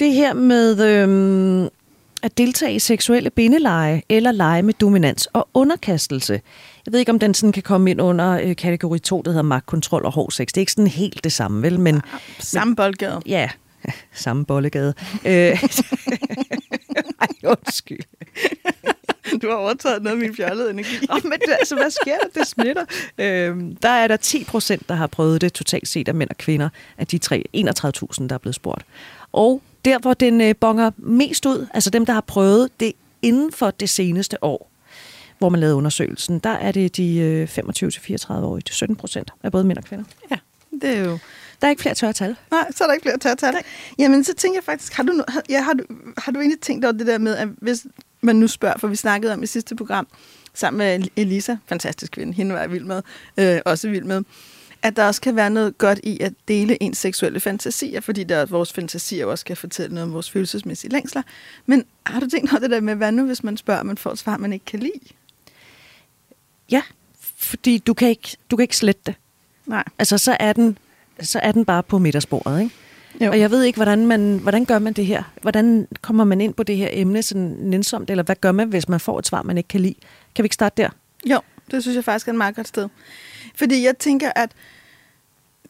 Det 0.00 0.12
her 0.12 0.34
med 0.34 0.80
øhm, 0.80 1.68
at 2.22 2.38
deltage 2.38 2.74
i 2.74 2.78
seksuelle 2.78 3.30
bindeleje 3.30 4.02
eller 4.08 4.32
lege 4.32 4.62
med 4.62 4.74
dominans 4.74 5.26
og 5.26 5.48
underkastelse. 5.54 6.40
Jeg 6.86 6.92
ved 6.92 7.00
ikke, 7.00 7.12
om 7.12 7.18
den 7.18 7.34
sådan 7.34 7.52
kan 7.52 7.62
komme 7.62 7.90
ind 7.90 8.00
under 8.00 8.40
øh, 8.42 8.56
kategori 8.56 8.98
2, 8.98 9.22
der 9.22 9.30
hedder 9.30 9.42
magtkontrol 9.42 10.04
og 10.04 10.12
hård 10.12 10.30
sex. 10.30 10.46
Det 10.46 10.56
er 10.56 10.60
ikke 10.60 10.72
sådan 10.72 10.86
helt 10.86 11.24
det 11.24 11.32
samme, 11.32 11.62
vel? 11.62 11.80
Men, 11.80 11.94
ja, 11.94 12.18
samme 12.38 12.76
boldgade. 12.76 13.20
Ja, 13.26 13.48
samme 14.12 14.44
bollegade. 14.44 14.94
Øh, 15.24 15.62
undskyld. 17.56 18.00
Du 19.42 19.48
har 19.48 19.56
overtaget 19.56 20.02
noget 20.02 20.16
af 20.16 20.22
min 20.22 20.36
fjollede 20.36 20.70
energi. 20.70 21.06
oh, 21.10 21.24
men 21.24 21.32
det, 21.32 21.56
altså, 21.58 21.74
hvad 21.74 21.90
sker 21.90 22.18
der? 22.18 22.40
Det 22.40 22.46
smitter. 22.46 22.84
Øhm, 23.18 23.76
der 23.76 23.88
er 23.88 24.08
der 24.08 24.16
10 24.16 24.44
procent, 24.44 24.88
der 24.88 24.94
har 24.94 25.06
prøvet 25.06 25.40
det 25.40 25.52
totalt 25.52 25.88
set 25.88 26.08
af 26.08 26.14
mænd 26.14 26.30
og 26.30 26.36
kvinder, 26.36 26.68
af 26.98 27.06
de 27.06 27.20
31.000, 27.56 28.26
der 28.26 28.34
er 28.34 28.38
blevet 28.38 28.54
spurgt. 28.54 28.84
Og 29.32 29.62
der, 29.84 29.98
hvor 29.98 30.14
den 30.14 30.40
øh, 30.40 30.54
bonger 30.60 30.90
mest 30.96 31.46
ud, 31.46 31.66
altså 31.74 31.90
dem, 31.90 32.06
der 32.06 32.12
har 32.12 32.20
prøvet 32.20 32.80
det 32.80 32.92
inden 33.22 33.52
for 33.52 33.70
det 33.70 33.90
seneste 33.90 34.44
år, 34.44 34.70
hvor 35.38 35.48
man 35.48 35.60
lavede 35.60 35.76
undersøgelsen, 35.76 36.38
der 36.38 36.50
er 36.50 36.72
det 36.72 36.96
de 36.96 37.18
øh, 37.18 37.48
25-34-årige, 37.58 38.62
17 38.70 38.96
procent 38.96 39.30
af 39.42 39.52
både 39.52 39.64
mænd 39.64 39.78
og 39.78 39.84
kvinder. 39.84 40.04
Ja, 40.30 40.36
det 40.82 40.96
er 40.96 41.04
jo 41.04 41.18
der 41.60 41.66
er 41.66 41.70
ikke 41.70 41.82
flere 41.82 41.94
tørre 41.94 42.12
tal. 42.12 42.36
Nej, 42.50 42.66
så 42.70 42.84
er 42.84 42.88
der 42.88 42.94
ikke 42.94 43.04
flere 43.04 43.18
tørre 43.18 43.36
tal. 43.36 43.52
Nej. 43.52 43.62
Jamen, 43.98 44.24
så 44.24 44.34
tænker 44.34 44.56
jeg 44.56 44.64
faktisk, 44.64 44.92
har 44.92 45.02
du, 45.02 45.24
ja, 45.48 45.62
har, 45.62 45.72
du, 45.72 45.84
har 46.18 46.32
du 46.32 46.40
egentlig 46.40 46.60
tænkt 46.60 46.84
over 46.84 46.92
det 46.92 47.06
der 47.06 47.18
med, 47.18 47.36
at 47.36 47.48
hvis 47.58 47.86
man 48.20 48.36
nu 48.36 48.48
spørger, 48.48 48.78
for 48.78 48.88
vi 48.88 48.96
snakkede 48.96 49.32
om 49.32 49.42
i 49.42 49.46
sidste 49.46 49.76
program, 49.76 50.06
sammen 50.54 50.78
med 50.78 51.08
Elisa, 51.16 51.56
fantastisk 51.66 52.12
kvinde, 52.12 52.32
hende 52.32 52.54
var 52.54 52.60
jeg 52.60 52.70
vild 52.72 52.84
med, 52.84 53.02
øh, 53.36 53.60
også 53.64 53.88
vild 53.88 54.04
med, 54.04 54.22
at 54.82 54.96
der 54.96 55.06
også 55.06 55.20
kan 55.20 55.36
være 55.36 55.50
noget 55.50 55.78
godt 55.78 56.00
i 56.02 56.20
at 56.20 56.32
dele 56.48 56.82
ens 56.82 56.98
seksuelle 56.98 57.40
fantasier, 57.40 58.00
fordi 58.00 58.24
der, 58.24 58.46
vores 58.46 58.72
fantasier 58.72 59.26
også 59.26 59.44
kan 59.44 59.56
fortælle 59.56 59.94
noget 59.94 60.08
om 60.08 60.14
vores 60.14 60.30
følelsesmæssige 60.30 60.90
længsler. 60.92 61.22
Men 61.66 61.84
har 62.06 62.20
du 62.20 62.28
tænkt 62.28 62.52
over 62.52 62.60
det 62.60 62.70
der 62.70 62.80
med, 62.80 62.94
hvad 62.94 63.12
nu, 63.12 63.26
hvis 63.26 63.44
man 63.44 63.56
spørger, 63.56 63.82
man 63.82 63.98
får 63.98 64.10
et 64.10 64.18
svar, 64.18 64.36
man 64.36 64.52
ikke 64.52 64.64
kan 64.64 64.80
lide? 64.80 65.00
Ja, 66.70 66.82
fordi 67.18 67.78
du 67.78 67.94
kan 67.94 68.08
ikke, 68.08 68.36
du 68.50 68.56
kan 68.56 68.62
ikke 68.62 68.76
slette 68.76 69.02
det. 69.06 69.14
Nej. 69.66 69.84
Altså, 69.98 70.18
så 70.18 70.36
er 70.40 70.52
den 70.52 70.78
så 71.22 71.38
er 71.42 71.52
den 71.52 71.64
bare 71.64 71.82
på 71.82 71.98
middagsbordet, 71.98 72.60
ikke? 72.60 72.74
Jo. 73.20 73.30
Og 73.30 73.40
jeg 73.40 73.50
ved 73.50 73.62
ikke, 73.62 73.76
hvordan, 73.76 74.06
man, 74.06 74.38
hvordan 74.42 74.64
gør 74.64 74.78
man 74.78 74.92
det 74.92 75.06
her? 75.06 75.22
Hvordan 75.42 75.88
kommer 76.02 76.24
man 76.24 76.40
ind 76.40 76.54
på 76.54 76.62
det 76.62 76.76
her 76.76 76.88
emne 76.92 77.22
sådan 77.22 77.56
nænsomt, 77.58 78.10
eller 78.10 78.22
hvad 78.22 78.36
gør 78.36 78.52
man, 78.52 78.68
hvis 78.68 78.88
man 78.88 79.00
får 79.00 79.18
et 79.18 79.26
svar, 79.26 79.42
man 79.42 79.56
ikke 79.56 79.68
kan 79.68 79.80
lide? 79.80 79.94
Kan 80.34 80.42
vi 80.42 80.46
ikke 80.46 80.54
starte 80.54 80.82
der? 80.82 80.88
Jo, 81.26 81.40
det 81.70 81.82
synes 81.82 81.96
jeg 81.96 82.04
faktisk 82.04 82.28
er 82.28 82.32
et 82.32 82.38
meget 82.38 82.56
godt 82.56 82.68
sted. 82.68 82.88
Fordi 83.54 83.84
jeg 83.84 83.98
tænker, 83.98 84.32
at 84.36 84.50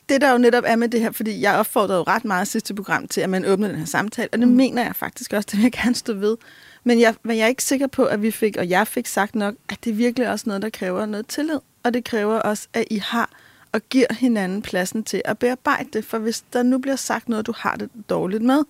det 0.09 0.21
der 0.21 0.33
jo 0.33 0.39
netop 0.39 0.65
er 0.67 0.77
med 0.77 0.89
det 0.89 1.01
her, 1.01 1.11
fordi 1.11 1.41
jeg 1.41 1.55
opfordrede 1.55 1.99
jo 1.99 2.05
ret 2.07 2.25
meget 2.25 2.49
sidste 2.49 2.75
program 2.75 3.09
til, 3.09 3.21
at 3.21 3.31
man 3.31 3.45
åbner 3.45 3.69
den 3.69 3.77
her 3.77 3.85
samtale, 3.85 4.29
og 4.33 4.39
det 4.39 4.49
mm. 4.49 4.55
mener 4.55 4.83
jeg 4.83 4.97
faktisk 4.97 5.33
også, 5.33 5.49
det 5.51 5.59
vil 5.59 5.63
jeg 5.63 5.73
gerne 5.83 5.95
stå 5.95 6.15
ved. 6.15 6.37
Men 6.85 7.01
jeg, 7.01 7.15
men 7.23 7.37
jeg 7.37 7.45
er 7.45 7.49
ikke 7.49 7.65
sikker 7.65 7.87
på, 7.87 8.05
at 8.05 8.23
vi 8.23 8.31
fik, 8.31 8.57
og 8.57 8.69
jeg 8.69 8.87
fik 8.87 9.07
sagt 9.07 9.35
nok, 9.35 9.55
at 9.69 9.85
det 9.85 9.99
virkelig 9.99 10.29
også 10.29 10.45
noget, 10.47 10.63
der 10.63 10.71
kræver 10.71 11.07
noget 11.07 11.27
tillid. 11.27 11.59
Og 11.83 11.95
det 11.95 12.05
kræver 12.05 12.35
også, 12.35 12.69
at 12.75 12.85
I 12.91 12.99
har 12.99 13.31
og 13.73 13.81
giver 13.91 14.15
hinanden 14.15 14.63
pladsen 14.63 15.05
til 15.05 15.23
at 15.25 15.39
bearbejde 15.39 15.89
det. 15.93 16.05
For 16.05 16.19
hvis 16.19 16.45
der 16.53 16.63
nu 16.63 16.79
bliver 16.79 16.97
sagt 16.97 17.29
noget, 17.29 17.47
du 17.47 17.53
har 17.57 17.77
det 17.77 17.91
dårligt 18.09 18.43
med, 18.43 18.63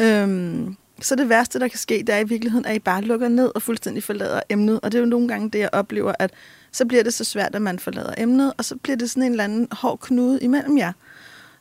øhm, 0.00 0.76
så 1.00 1.14
det 1.14 1.28
værste, 1.28 1.58
der 1.58 1.68
kan 1.68 1.78
ske, 1.78 2.04
det 2.06 2.14
er 2.14 2.18
i 2.18 2.24
virkeligheden, 2.24 2.66
at 2.66 2.76
I 2.76 2.78
bare 2.78 3.02
lukker 3.02 3.28
ned 3.28 3.50
og 3.54 3.62
fuldstændig 3.62 4.02
forlader 4.02 4.40
emnet. 4.48 4.80
Og 4.82 4.92
det 4.92 4.98
er 4.98 5.02
jo 5.02 5.08
nogle 5.08 5.28
gange 5.28 5.50
det, 5.50 5.58
jeg 5.58 5.70
oplever, 5.72 6.12
at 6.18 6.30
så 6.72 6.86
bliver 6.86 7.02
det 7.02 7.14
så 7.14 7.24
svært, 7.24 7.54
at 7.54 7.62
man 7.62 7.78
forlader 7.78 8.14
emnet, 8.18 8.52
og 8.58 8.64
så 8.64 8.76
bliver 8.76 8.96
det 8.96 9.10
sådan 9.10 9.22
en 9.22 9.30
eller 9.30 9.44
anden 9.44 9.68
hård 9.72 9.98
knude 10.00 10.40
imellem 10.40 10.78
jer. 10.78 10.92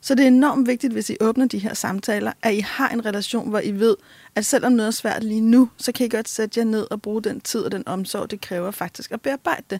Så 0.01 0.15
det 0.15 0.23
er 0.23 0.27
enormt 0.27 0.67
vigtigt, 0.67 0.93
hvis 0.93 1.09
I 1.09 1.17
åbner 1.21 1.45
de 1.45 1.59
her 1.59 1.73
samtaler, 1.73 2.31
at 2.41 2.53
I 2.53 2.59
har 2.59 2.89
en 2.89 3.05
relation, 3.05 3.49
hvor 3.49 3.59
I 3.59 3.71
ved, 3.71 3.95
at 4.35 4.45
selvom 4.45 4.71
noget 4.71 4.87
er 4.87 4.91
svært 4.91 5.23
lige 5.23 5.41
nu, 5.41 5.69
så 5.77 5.91
kan 5.91 6.05
I 6.05 6.09
godt 6.09 6.29
sætte 6.29 6.59
jer 6.59 6.65
ned 6.65 6.87
og 6.91 7.01
bruge 7.01 7.21
den 7.21 7.41
tid 7.41 7.61
og 7.61 7.71
den 7.71 7.87
omsorg, 7.87 8.31
det 8.31 8.41
kræver 8.41 8.71
faktisk 8.71 9.11
at 9.11 9.21
bearbejde 9.21 9.63
det. 9.69 9.79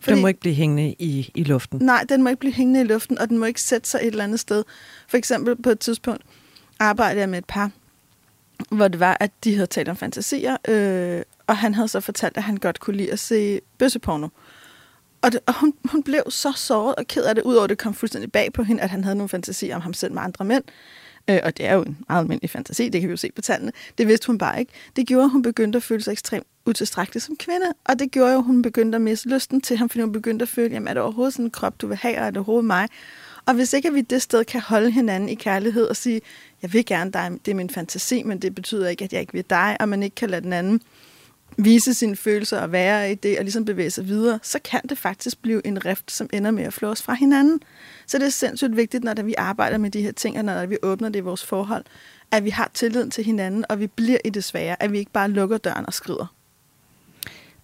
Fordi, 0.00 0.14
den 0.14 0.22
må 0.22 0.28
ikke 0.28 0.40
blive 0.40 0.54
hængende 0.54 0.94
i, 0.98 1.30
i 1.34 1.44
luften. 1.44 1.78
Nej, 1.78 2.04
den 2.08 2.22
må 2.22 2.28
ikke 2.28 2.40
blive 2.40 2.52
hængende 2.52 2.80
i 2.80 2.84
luften, 2.84 3.18
og 3.18 3.28
den 3.28 3.38
må 3.38 3.46
ikke 3.46 3.60
sætte 3.60 3.88
sig 3.88 3.98
et 3.98 4.06
eller 4.06 4.24
andet 4.24 4.40
sted. 4.40 4.64
For 5.08 5.16
eksempel 5.16 5.62
på 5.62 5.70
et 5.70 5.78
tidspunkt 5.78 6.22
arbejdede 6.78 7.20
jeg 7.20 7.28
med 7.28 7.38
et 7.38 7.44
par, 7.44 7.70
hvor 8.70 8.88
det 8.88 9.00
var, 9.00 9.16
at 9.20 9.30
de 9.44 9.54
havde 9.54 9.66
talt 9.66 9.88
om 9.88 9.96
fantasier, 9.96 10.56
øh, 10.68 11.22
og 11.46 11.56
han 11.56 11.74
havde 11.74 11.88
så 11.88 12.00
fortalt, 12.00 12.36
at 12.36 12.42
han 12.42 12.56
godt 12.56 12.80
kunne 12.80 12.96
lide 12.96 13.12
at 13.12 13.18
se 13.18 13.60
bøsseporno. 13.78 14.28
Og, 15.22 15.32
det, 15.32 15.40
og 15.46 15.60
hun, 15.60 15.74
hun 15.84 16.02
blev 16.02 16.22
så 16.28 16.52
såret 16.56 16.94
og 16.94 17.06
ked 17.06 17.22
af 17.22 17.34
det, 17.34 17.42
udover 17.44 17.66
det 17.66 17.78
kom 17.78 17.94
fuldstændig 17.94 18.32
bag 18.32 18.52
på 18.52 18.62
hende, 18.62 18.82
at 18.82 18.90
han 18.90 19.04
havde 19.04 19.16
nogle 19.16 19.28
fantasier 19.28 19.74
om 19.76 19.80
ham 19.80 19.94
selv 19.94 20.12
med 20.12 20.22
andre 20.22 20.44
mænd. 20.44 20.64
Øh, 20.66 20.72
Øh, 21.30 21.40
og 21.44 21.56
det 21.56 21.66
er 21.66 21.74
jo 21.74 21.82
en 21.82 21.98
meget 22.08 22.20
almindelig 22.20 22.50
fantasi, 22.50 22.88
det 22.88 23.00
kan 23.00 23.08
vi 23.08 23.12
jo 23.12 23.16
se 23.16 23.32
på 23.32 23.42
tallene. 23.42 23.72
Det 23.98 24.08
vidste 24.08 24.26
hun 24.26 24.38
bare 24.38 24.60
ikke. 24.60 24.72
Det 24.96 25.06
gjorde, 25.06 25.24
at 25.24 25.30
hun 25.30 25.42
begyndte 25.42 25.76
at 25.76 25.82
føle 25.82 26.02
sig 26.02 26.12
ekstremt 26.12 26.46
utilstrækkelig 26.66 27.22
som 27.22 27.36
kvinde, 27.36 27.66
og 27.84 27.98
det 27.98 28.10
gjorde 28.10 28.32
jo, 28.32 28.38
at 28.38 28.44
hun 28.44 28.62
begyndte 28.62 28.96
at 28.96 29.02
miste 29.02 29.28
lysten 29.28 29.60
til 29.60 29.76
ham, 29.76 29.88
fordi 29.88 30.00
hun 30.02 30.12
begyndte 30.12 30.42
at 30.42 30.48
føle, 30.48 30.74
jamen 30.74 30.88
er 30.88 30.94
det 30.94 31.02
overhovedet 31.02 31.32
sådan 31.32 31.44
en 31.44 31.50
krop, 31.50 31.80
du 31.80 31.86
vil 31.86 31.96
have, 31.96 32.18
og 32.18 32.26
er 32.26 32.30
det 32.30 32.36
overhovedet 32.36 32.66
mig? 32.66 32.88
Og 33.46 33.54
hvis 33.54 33.72
ikke 33.72 33.88
at 33.88 33.94
vi 33.94 34.00
det 34.00 34.22
sted 34.22 34.44
kan 34.44 34.60
holde 34.60 34.90
hinanden 34.90 35.28
i 35.28 35.34
kærlighed 35.34 35.86
og 35.86 35.96
sige, 35.96 36.20
jeg 36.62 36.72
vil 36.72 36.86
gerne 36.86 37.12
dig, 37.12 37.30
det 37.44 37.50
er 37.50 37.54
min 37.54 37.70
fantasi, 37.70 38.22
men 38.22 38.38
det 38.38 38.54
betyder 38.54 38.88
ikke, 38.88 39.04
at 39.04 39.12
jeg 39.12 39.20
ikke 39.20 39.32
vil 39.32 39.44
dig, 39.50 39.76
og 39.80 39.88
man 39.88 40.02
ikke 40.02 40.14
kan 40.14 40.30
lade 40.30 40.42
den 40.42 40.52
anden 40.52 40.82
vise 41.56 41.94
sine 41.94 42.16
følelser 42.16 42.60
og 42.60 42.72
være 42.72 43.12
i 43.12 43.14
det, 43.14 43.38
og 43.38 43.44
ligesom 43.44 43.64
bevæge 43.64 43.90
sig 43.90 44.08
videre, 44.08 44.38
så 44.42 44.58
kan 44.64 44.80
det 44.88 44.98
faktisk 44.98 45.42
blive 45.42 45.66
en 45.66 45.86
rift, 45.86 46.12
som 46.12 46.30
ender 46.32 46.50
med 46.50 46.64
at 46.64 46.72
flå 46.72 46.88
os 46.88 47.02
fra 47.02 47.14
hinanden. 47.14 47.60
Så 48.06 48.18
det 48.18 48.26
er 48.26 48.30
sindssygt 48.30 48.76
vigtigt, 48.76 49.04
når 49.04 49.22
vi 49.22 49.34
arbejder 49.38 49.78
med 49.78 49.90
de 49.90 50.02
her 50.02 50.12
ting, 50.12 50.38
og 50.38 50.44
når 50.44 50.66
vi 50.66 50.76
åbner 50.82 51.08
det 51.08 51.18
i 51.18 51.22
vores 51.22 51.44
forhold, 51.44 51.84
at 52.30 52.44
vi 52.44 52.50
har 52.50 52.70
tilliden 52.74 53.10
til 53.10 53.24
hinanden, 53.24 53.64
og 53.68 53.80
vi 53.80 53.86
bliver 53.86 54.18
i 54.24 54.30
det 54.30 54.44
svære, 54.44 54.82
at 54.82 54.92
vi 54.92 54.98
ikke 54.98 55.12
bare 55.12 55.30
lukker 55.30 55.58
døren 55.58 55.86
og 55.86 55.94
skrider. 55.94 56.34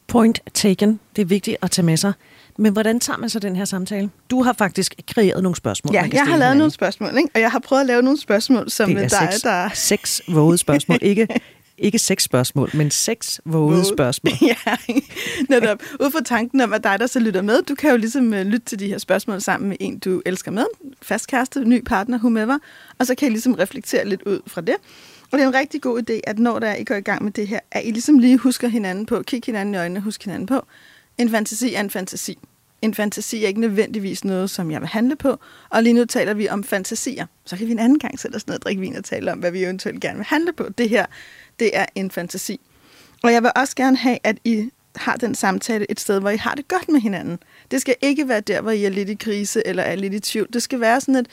Point 0.07 0.41
taken. 0.55 1.01
Det 1.17 1.23
er 1.23 1.27
vigtigt 1.27 1.57
at 1.63 1.71
tage 1.71 1.87
med 1.87 1.97
sig. 1.97 2.13
Men 2.59 2.73
hvordan 2.73 3.01
tager 3.01 3.19
man 3.19 3.31
så 3.31 3.39
den 3.39 3.57
her 3.57 3.65
samtale? 3.65 4.11
Du 4.31 4.43
har 4.43 4.53
faktisk 4.53 4.95
kreeret 5.09 5.43
nogle 5.43 5.57
spørgsmål. 5.57 5.95
Ja, 5.95 6.01
jeg 6.01 6.21
har 6.21 6.27
lavet 6.27 6.27
hinanden. 6.27 6.59
nogle 6.59 6.71
spørgsmål, 6.71 7.17
ikke? 7.17 7.31
og 7.35 7.41
jeg 7.41 7.51
har 7.51 7.59
prøvet 7.59 7.81
at 7.81 7.87
lave 7.87 8.03
nogle 8.03 8.21
spørgsmål, 8.21 8.71
som 8.71 8.95
det 8.95 9.05
er 9.05 9.09
dig, 9.09 9.29
seks, 9.33 9.43
der... 9.43 9.71
seks 9.75 10.23
vågede 10.29 10.59
spørgsmål. 10.59 10.99
Ikke, 11.03 11.29
ikke 11.79 11.99
seks 11.99 12.25
spørgsmål, 12.25 12.71
men 12.75 12.91
seks 12.91 13.41
Våget. 13.45 13.87
spørgsmål. 13.87 14.33
ja, 14.67 14.77
netop. 15.49 15.83
Ud 16.01 16.11
fra 16.11 16.21
tanken 16.25 16.61
om, 16.61 16.73
at 16.73 16.85
dig, 16.85 16.99
der 16.99 17.07
så 17.07 17.21
lytter 17.21 17.43
med, 17.43 17.63
du 17.63 17.75
kan 17.75 17.91
jo 17.91 17.97
ligesom 17.97 18.27
uh, 18.27 18.41
lytte 18.41 18.67
til 18.67 18.79
de 18.79 18.87
her 18.87 18.99
spørgsmål 18.99 19.41
sammen 19.41 19.69
med 19.69 19.77
en, 19.81 19.99
du 19.99 20.23
elsker 20.27 20.51
med, 20.51 20.65
fast 21.03 21.27
kæreste, 21.27 21.61
ny 21.61 21.83
partner, 21.85 22.19
whomever, 22.19 22.59
og 22.99 23.07
så 23.07 23.15
kan 23.15 23.29
I 23.29 23.31
ligesom 23.31 23.55
reflektere 23.55 24.09
lidt 24.09 24.23
ud 24.23 24.41
fra 24.47 24.61
det. 24.61 24.75
Og 25.33 25.39
det 25.39 25.45
er 25.45 25.49
en 25.49 25.55
rigtig 25.55 25.83
god 25.83 26.03
idé, 26.03 26.21
at 26.25 26.39
når 26.39 26.59
der 26.59 26.67
er, 26.67 26.77
I 26.77 26.85
går 26.85 26.95
i 26.95 27.01
gang 27.01 27.25
med 27.25 27.33
det 27.33 27.49
her, 27.49 27.61
at 27.71 27.83
I 27.85 27.91
ligesom 27.91 28.19
lige 28.19 28.39
husker 28.39 28.69
hinanden 28.69 29.07
på, 29.07 29.23
kig 29.23 29.43
hinanden 29.47 29.75
i 29.75 29.79
øjnene, 29.79 30.01
husk 30.01 30.25
hinanden 30.25 30.47
på. 30.47 30.67
En 31.19 31.31
fantasi 31.31 31.75
er 31.75 31.81
en 31.81 31.91
fantasi. 31.91 32.39
En 32.83 32.95
fantasi 32.95 33.45
er 33.45 33.49
ikke 33.49 33.61
nødvendigvis 33.61 34.25
noget, 34.25 34.51
som 34.51 34.71
jeg 34.71 34.81
vil 34.81 34.89
handle 34.89 35.17
på, 35.17 35.41
og 35.69 35.83
lige 35.83 35.93
nu 35.93 36.05
taler 36.05 36.35
vi 36.35 36.49
om 36.49 36.65
fantasier. 36.65 37.27
Så 37.45 37.57
kan 37.57 37.67
vi 37.67 37.73
en 37.73 37.79
anden 37.79 37.99
gang 37.99 38.19
sætte 38.19 38.37
os 38.37 38.47
ned 38.47 38.57
og 38.57 38.63
drikke 38.63 38.81
vin 38.81 38.97
og 38.97 39.05
tale 39.05 39.33
om, 39.33 39.39
hvad 39.39 39.51
vi 39.51 39.65
eventuelt 39.65 40.01
gerne 40.01 40.17
vil 40.17 40.27
handle 40.27 40.53
på. 40.53 40.69
Det 40.79 40.89
her, 40.89 41.07
det 41.61 41.77
er 41.77 41.87
en 41.95 42.11
fantasi. 42.11 42.61
Og 43.23 43.33
jeg 43.33 43.43
vil 43.43 43.51
også 43.57 43.77
gerne 43.77 43.97
have, 43.97 44.19
at 44.25 44.39
I 44.45 44.71
har 44.97 45.17
den 45.17 45.35
samtale 45.35 45.91
et 45.91 46.01
sted, 46.01 46.21
hvor 46.21 46.31
I 46.31 46.37
har 46.37 46.55
det 46.55 46.69
godt 46.69 46.89
med 46.89 47.01
hinanden. 47.01 47.39
Det 47.71 47.81
skal 47.81 47.95
ikke 48.03 48.29
være 48.29 48.41
der, 48.41 48.61
hvor 48.61 48.71
I 48.71 48.85
er 48.85 48.91
lidt 48.91 49.09
i 49.09 49.15
krise 49.15 49.67
eller 49.67 49.83
er 49.83 49.97
lidt 49.97 50.15
i 50.15 50.21
tvivl. 50.21 50.49
Det 50.53 50.63
skal 50.63 50.81
være 50.81 51.01
sådan, 51.01 51.17
at 51.17 51.27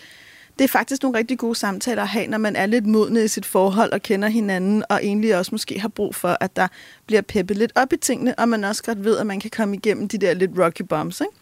det 0.59 0.63
er 0.63 0.67
faktisk 0.67 1.03
nogle 1.03 1.17
rigtig 1.17 1.37
gode 1.37 1.55
samtaler 1.55 2.01
at 2.01 2.07
have, 2.07 2.27
når 2.27 2.37
man 2.37 2.55
er 2.55 2.65
lidt 2.65 2.85
modne 2.85 3.23
i 3.23 3.27
sit 3.27 3.45
forhold 3.45 3.91
og 3.91 4.01
kender 4.01 4.27
hinanden, 4.27 4.83
og 4.89 5.03
egentlig 5.03 5.37
også 5.37 5.49
måske 5.51 5.79
har 5.79 5.87
brug 5.87 6.15
for, 6.15 6.37
at 6.39 6.55
der 6.55 6.67
bliver 7.05 7.21
peppet 7.21 7.57
lidt 7.57 7.71
op 7.75 7.93
i 7.93 7.97
tingene, 7.97 8.35
og 8.35 8.49
man 8.49 8.63
også 8.63 8.83
godt 8.83 9.03
ved, 9.03 9.17
at 9.17 9.27
man 9.27 9.39
kan 9.39 9.49
komme 9.49 9.75
igennem 9.75 10.07
de 10.07 10.17
der 10.17 10.33
lidt 10.33 10.51
rocky 10.57 10.81
bumps. 10.81 11.21
Ikke? 11.21 11.33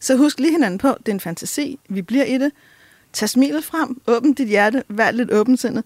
Så 0.00 0.16
husk 0.16 0.40
lige 0.40 0.52
hinanden 0.52 0.78
på, 0.78 0.88
det 0.88 1.08
er 1.08 1.12
en 1.12 1.20
fantasi, 1.20 1.78
vi 1.88 2.02
bliver 2.02 2.24
i 2.24 2.38
det. 2.38 2.52
Tag 3.12 3.28
smilet 3.28 3.64
frem, 3.64 4.00
åbn 4.06 4.32
dit 4.32 4.48
hjerte, 4.48 4.82
vær 4.88 5.10
lidt 5.10 5.32
åbensindet. 5.32 5.84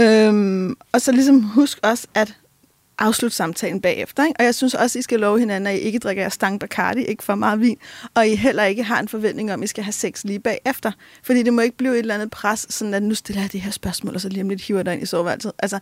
Øhm, 0.00 0.76
og 0.92 1.00
så 1.00 1.12
ligesom 1.12 1.42
husk 1.42 1.78
også 1.82 2.06
at 2.14 2.34
afslutte 3.00 3.36
samtalen 3.36 3.80
bagefter. 3.80 4.24
Ikke? 4.24 4.40
Og 4.40 4.44
jeg 4.44 4.54
synes 4.54 4.74
også, 4.74 4.98
I 4.98 5.02
skal 5.02 5.20
love 5.20 5.38
hinanden, 5.38 5.66
at 5.66 5.76
I 5.76 5.78
ikke 5.78 5.98
drikker 5.98 6.22
jeres 6.22 6.32
stang 6.32 6.60
Bacardi, 6.60 7.04
ikke 7.04 7.22
for 7.22 7.34
meget 7.34 7.60
vin, 7.60 7.76
og 8.14 8.28
I 8.28 8.34
heller 8.34 8.64
ikke 8.64 8.82
har 8.82 9.00
en 9.00 9.08
forventning 9.08 9.52
om, 9.52 9.60
at 9.60 9.64
I 9.64 9.66
skal 9.66 9.84
have 9.84 9.92
sex 9.92 10.24
lige 10.24 10.40
bagefter. 10.40 10.92
Fordi 11.22 11.42
det 11.42 11.52
må 11.52 11.60
ikke 11.60 11.76
blive 11.76 11.92
et 11.92 11.98
eller 11.98 12.14
andet 12.14 12.30
pres, 12.30 12.66
sådan 12.70 12.94
at 12.94 13.02
nu 13.02 13.14
stiller 13.14 13.42
jeg 13.42 13.52
det 13.52 13.60
her 13.60 13.70
spørgsmål, 13.70 14.14
og 14.14 14.20
så 14.20 14.28
lige 14.28 14.42
om 14.42 14.48
lidt 14.48 14.62
hiver 14.62 14.82
dig 14.82 14.92
ind 14.92 15.02
i 15.02 15.06
soveværelset. 15.06 15.52
Altså, 15.58 15.78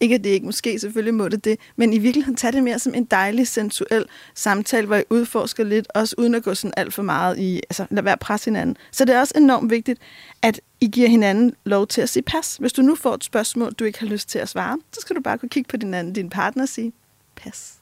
ikke 0.00 0.14
at 0.14 0.24
det 0.24 0.30
ikke 0.30 0.46
måske, 0.46 0.78
selvfølgelig 0.78 1.14
må 1.14 1.28
det 1.28 1.44
det, 1.44 1.58
men 1.76 1.92
i 1.92 1.98
virkeligheden 1.98 2.36
tage 2.36 2.52
det 2.52 2.62
mere 2.62 2.78
som 2.78 2.94
en 2.94 3.04
dejlig, 3.04 3.48
sensuel 3.48 4.04
samtale, 4.34 4.86
hvor 4.86 4.96
I 4.96 5.02
udforsker 5.10 5.64
lidt, 5.64 5.86
også 5.94 6.14
uden 6.18 6.34
at 6.34 6.42
gå 6.42 6.54
sådan 6.54 6.74
alt 6.76 6.94
for 6.94 7.02
meget 7.02 7.38
i, 7.38 7.56
altså 7.56 7.86
lad 7.90 8.02
være 8.02 8.16
presse 8.16 8.50
hinanden. 8.50 8.76
Så 8.90 9.04
det 9.04 9.14
er 9.14 9.20
også 9.20 9.34
enormt 9.36 9.70
vigtigt, 9.70 10.00
at 10.42 10.60
I 10.80 10.86
giver 10.86 11.08
hinanden 11.08 11.54
lov 11.64 11.86
til 11.86 12.00
at 12.00 12.08
sige 12.08 12.22
pas. 12.22 12.56
Hvis 12.56 12.72
du 12.72 12.82
nu 12.82 12.94
får 12.94 13.14
et 13.14 13.24
spørgsmål, 13.24 13.72
du 13.72 13.84
ikke 13.84 14.00
har 14.00 14.06
lyst 14.06 14.28
til 14.28 14.38
at 14.38 14.48
svare, 14.48 14.78
så 14.92 15.00
skal 15.00 15.16
du 15.16 15.20
bare 15.20 15.38
kunne 15.38 15.48
kigge 15.48 15.68
på 15.68 15.76
din, 15.76 15.94
anden, 15.94 16.12
din 16.12 16.30
partner 16.30 16.62
og 16.62 16.68
sige, 16.68 16.92
pas. 17.36 17.74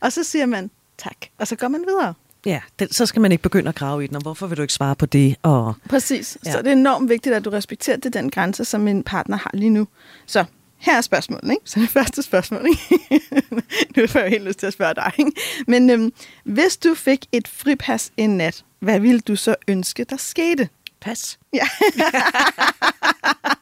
Og 0.00 0.12
så 0.12 0.24
siger 0.24 0.46
man 0.46 0.70
tak, 0.98 1.16
og 1.38 1.46
så 1.46 1.56
går 1.56 1.68
man 1.68 1.84
videre. 1.86 2.14
Ja, 2.46 2.60
det, 2.78 2.94
så 2.94 3.06
skal 3.06 3.22
man 3.22 3.32
ikke 3.32 3.42
begynde 3.42 3.68
at 3.68 3.74
grave 3.74 4.04
i 4.04 4.06
den, 4.06 4.16
og 4.16 4.22
hvorfor 4.22 4.46
vil 4.46 4.56
du 4.56 4.62
ikke 4.62 4.74
svare 4.74 4.96
på 4.96 5.06
det? 5.06 5.36
Og 5.42 5.74
Præcis. 5.88 6.38
Ja. 6.46 6.52
Så 6.52 6.58
det 6.58 6.66
er 6.66 6.72
enormt 6.72 7.08
vigtigt, 7.08 7.34
at 7.34 7.44
du 7.44 7.50
respekterer 7.50 7.96
det 7.96 8.14
den 8.14 8.30
grænse, 8.30 8.64
som 8.64 8.80
min 8.80 9.02
partner 9.02 9.36
har 9.36 9.50
lige 9.54 9.70
nu. 9.70 9.88
Så 10.26 10.44
her 10.78 10.96
er 10.96 11.00
spørgsmålet, 11.00 11.50
ikke? 11.50 11.62
Så 11.64 11.80
det 11.80 11.88
første 11.88 12.22
spørgsmål, 12.22 12.66
ikke? 12.66 13.24
nu 13.96 14.06
får 14.06 14.20
jeg 14.20 14.30
helt 14.30 14.44
lyst 14.44 14.58
til 14.58 14.66
at 14.66 14.72
spørge 14.72 14.94
dig, 14.94 15.12
ikke? 15.18 15.32
Men 15.66 15.90
øhm, 15.90 16.12
hvis 16.44 16.76
du 16.76 16.94
fik 16.94 17.26
et 17.32 17.48
fripas 17.48 18.12
en 18.16 18.36
nat, 18.36 18.64
hvad 18.80 19.00
ville 19.00 19.20
du 19.20 19.36
så 19.36 19.54
ønske, 19.68 20.04
der 20.04 20.16
skete? 20.16 20.68
pas. 21.06 21.38
Ja. 21.52 21.68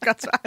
Godt 0.06 0.22
svar. 0.22 0.40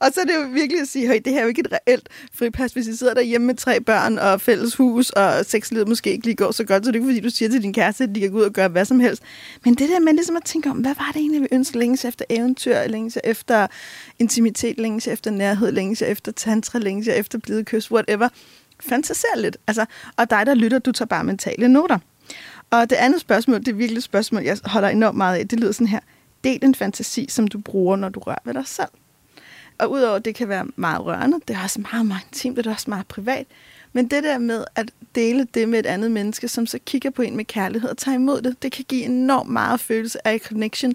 Og 0.00 0.12
så 0.14 0.20
er 0.20 0.24
det 0.24 0.34
jo 0.34 0.48
virkelig 0.52 0.80
at 0.80 0.88
sige, 0.88 1.14
at 1.14 1.24
det 1.24 1.32
her 1.32 1.38
er 1.38 1.42
jo 1.42 1.48
ikke 1.48 1.60
et 1.60 1.72
reelt 1.72 2.08
fripas, 2.34 2.72
hvis 2.72 2.86
I 2.86 2.96
sidder 2.96 3.14
derhjemme 3.14 3.46
med 3.46 3.54
tre 3.54 3.80
børn 3.80 4.18
og 4.18 4.40
fælles 4.40 4.74
hus, 4.74 5.10
og 5.10 5.46
sexlivet 5.46 5.88
måske 5.88 6.12
ikke 6.12 6.26
lige 6.26 6.36
går 6.36 6.52
så 6.52 6.64
godt, 6.64 6.84
så 6.84 6.92
det 6.92 6.96
er 6.98 7.00
ikke 7.00 7.12
fordi, 7.12 7.20
du 7.20 7.30
siger 7.30 7.48
til 7.48 7.62
din 7.62 7.72
kæreste, 7.72 8.04
at 8.04 8.14
de 8.14 8.20
kan 8.20 8.30
gå 8.30 8.38
ud 8.38 8.42
og 8.42 8.52
gøre 8.52 8.68
hvad 8.68 8.84
som 8.84 9.00
helst. 9.00 9.22
Men 9.64 9.74
det 9.74 9.88
der 9.88 10.00
med 10.00 10.12
ligesom 10.12 10.36
at 10.36 10.44
tænke 10.44 10.70
om, 10.70 10.76
hvad 10.76 10.94
var 10.94 11.10
det 11.12 11.20
egentlig, 11.20 11.42
vi 11.42 11.48
ønskede 11.52 11.78
Længes 11.78 12.04
efter 12.04 12.24
eventyr, 12.30 12.86
længes 12.86 13.18
efter 13.24 13.66
intimitet, 14.18 14.78
længes 14.78 15.06
efter 15.06 15.30
nærhed, 15.30 15.72
længes 15.72 16.02
efter 16.02 16.32
tantra, 16.32 16.78
længes 16.78 17.08
efter 17.08 17.38
blide 17.38 17.64
kys, 17.64 17.90
whatever. 17.90 18.28
Fantaser 18.80 19.36
lidt. 19.36 19.56
Altså, 19.66 19.84
og 20.16 20.30
dig, 20.30 20.46
der 20.46 20.54
lytter, 20.54 20.78
du 20.78 20.92
tager 20.92 21.06
bare 21.06 21.24
mentale 21.24 21.68
noter. 21.68 21.98
Og 22.70 22.90
det 22.90 22.96
andet 22.96 23.20
spørgsmål, 23.20 23.58
det 23.58 23.68
er 23.68 23.72
virkelig 23.72 23.98
et 23.98 24.04
spørgsmål, 24.04 24.42
jeg 24.42 24.58
holder 24.64 24.88
enormt 24.88 25.16
meget 25.16 25.38
af. 25.38 25.48
Det 25.48 25.60
lyder 25.60 25.72
sådan 25.72 25.86
her. 25.86 26.00
Del 26.44 26.64
en 26.64 26.74
fantasi, 26.74 27.26
som 27.28 27.48
du 27.48 27.58
bruger, 27.58 27.96
når 27.96 28.08
du 28.08 28.20
rører 28.20 28.38
ved 28.44 28.54
dig 28.54 28.66
selv. 28.66 28.88
Og 29.78 29.90
udover 29.90 30.16
at 30.16 30.24
det 30.24 30.34
kan 30.34 30.48
være 30.48 30.66
meget 30.76 31.04
rørende, 31.04 31.40
det 31.48 31.56
er 31.56 31.62
også 31.62 31.80
meget, 31.92 32.06
meget 32.06 32.22
intimt, 32.32 32.56
det 32.56 32.66
er 32.66 32.70
også 32.70 32.90
meget 32.90 33.06
privat. 33.06 33.46
Men 33.92 34.08
det 34.08 34.22
der 34.22 34.38
med 34.38 34.64
at 34.74 34.90
dele 35.14 35.46
det 35.54 35.68
med 35.68 35.78
et 35.78 35.86
andet 35.86 36.10
menneske, 36.10 36.48
som 36.48 36.66
så 36.66 36.78
kigger 36.86 37.10
på 37.10 37.22
en 37.22 37.36
med 37.36 37.44
kærlighed 37.44 37.90
og 37.90 37.96
tager 37.96 38.14
imod 38.14 38.42
det, 38.42 38.62
det 38.62 38.72
kan 38.72 38.84
give 38.88 39.04
enormt 39.04 39.50
meget 39.50 39.80
følelse 39.80 40.26
af 40.26 40.38
connection, 40.38 40.94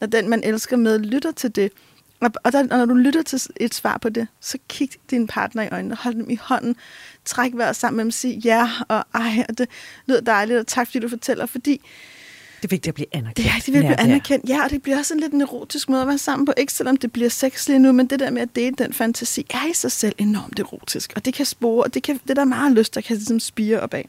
når 0.00 0.06
den, 0.06 0.28
man 0.28 0.44
elsker 0.44 0.76
med, 0.76 0.98
lytter 0.98 1.32
til 1.32 1.56
det. 1.56 1.72
Og, 2.20 2.30
og, 2.44 2.52
der, 2.52 2.60
og 2.60 2.78
når 2.78 2.84
du 2.84 2.94
lytter 2.94 3.22
til 3.22 3.40
et 3.60 3.74
svar 3.74 3.98
på 3.98 4.08
det, 4.08 4.28
så 4.40 4.58
kig 4.68 4.90
din 5.10 5.26
partner 5.26 5.62
i 5.62 5.68
øjnene, 5.72 5.94
hold 5.94 6.14
dem 6.14 6.30
i 6.30 6.38
hånden, 6.42 6.76
træk 7.24 7.50
vejret 7.54 7.76
sammen 7.76 7.96
med 7.96 8.04
dem, 8.04 8.10
sig 8.10 8.30
ja, 8.30 8.70
og 8.88 9.04
ej, 9.14 9.44
og 9.48 9.58
det 9.58 9.68
lyder 10.06 10.20
dejligt, 10.20 10.58
og 10.58 10.66
tak 10.66 10.86
fordi 10.86 10.98
du 10.98 11.08
fortæller, 11.08 11.46
fordi 11.46 11.80
det 12.62 12.64
er 12.64 12.68
vigtigt 12.68 12.88
at 12.88 12.94
blive 12.94 13.06
anerkendt. 13.12 13.36
det 13.36 13.46
er 13.46 13.54
vigtigt 13.54 13.76
at 13.76 13.84
blive 13.84 14.00
anerkendt. 14.00 14.48
Ja, 14.48 14.64
og 14.64 14.70
det 14.70 14.82
bliver 14.82 14.98
også 14.98 15.14
en 15.14 15.20
lidt 15.20 15.32
en 15.32 15.40
erotisk 15.40 15.88
måde 15.88 16.02
at 16.02 16.08
være 16.08 16.18
sammen 16.18 16.46
på. 16.46 16.52
Ikke 16.56 16.72
selvom 16.72 16.96
det 16.96 17.12
bliver 17.12 17.28
sex 17.28 17.68
lige 17.68 17.78
nu, 17.78 17.92
men 17.92 18.06
det 18.06 18.20
der 18.20 18.30
med 18.30 18.42
at 18.42 18.56
dele 18.56 18.76
den 18.78 18.92
fantasi 18.92 19.46
er 19.50 19.70
i 19.70 19.74
sig 19.74 19.92
selv 19.92 20.14
enormt 20.18 20.58
erotisk. 20.58 21.12
Og 21.16 21.24
det 21.24 21.34
kan 21.34 21.46
spore, 21.46 21.84
og 21.84 21.94
det, 21.94 22.02
kan, 22.02 22.20
det 22.22 22.30
er 22.30 22.34
der 22.34 22.44
meget 22.44 22.72
lyst, 22.72 22.94
der 22.94 23.00
kan 23.00 23.16
ligesom 23.16 23.40
spire 23.40 23.80
op 23.80 23.94
af. 23.94 24.08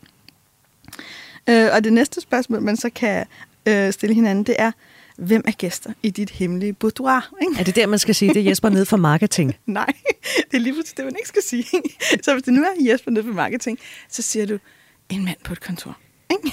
Øh, 1.49 1.69
og 1.73 1.83
det 1.83 1.93
næste 1.93 2.21
spørgsmål, 2.21 2.61
man 2.61 2.77
så 2.77 2.89
kan 2.89 3.25
øh, 3.65 3.93
stille 3.93 4.15
hinanden, 4.15 4.43
det 4.43 4.55
er, 4.59 4.71
hvem 5.17 5.43
er 5.47 5.51
gæster 5.51 5.93
i 6.03 6.09
dit 6.09 6.29
hemmelige 6.29 6.73
boudoir? 6.73 7.29
Ikke? 7.41 7.59
Er 7.59 7.63
det 7.63 7.75
der, 7.75 7.87
man 7.87 7.99
skal 7.99 8.15
sige, 8.15 8.33
det 8.33 8.41
er 8.41 8.49
Jesper 8.49 8.69
ned 8.69 8.85
for 8.85 8.97
marketing? 8.97 9.55
Nej, 9.65 9.93
det 10.51 10.57
er 10.57 10.61
lige 10.61 10.73
præcis 10.73 10.93
det, 10.93 11.05
man 11.05 11.15
ikke 11.19 11.27
skal 11.27 11.43
sige. 11.43 11.65
Så 12.23 12.33
hvis 12.33 12.43
det 12.43 12.53
nu 12.53 12.61
er 12.63 12.91
Jesper 12.91 13.11
nede 13.11 13.25
for 13.25 13.33
marketing, 13.33 13.79
så 14.09 14.21
siger 14.21 14.45
du, 14.45 14.57
en 15.09 15.25
mand 15.25 15.37
på 15.43 15.53
et 15.53 15.61
kontor. 15.61 15.97
Ikke? 16.31 16.51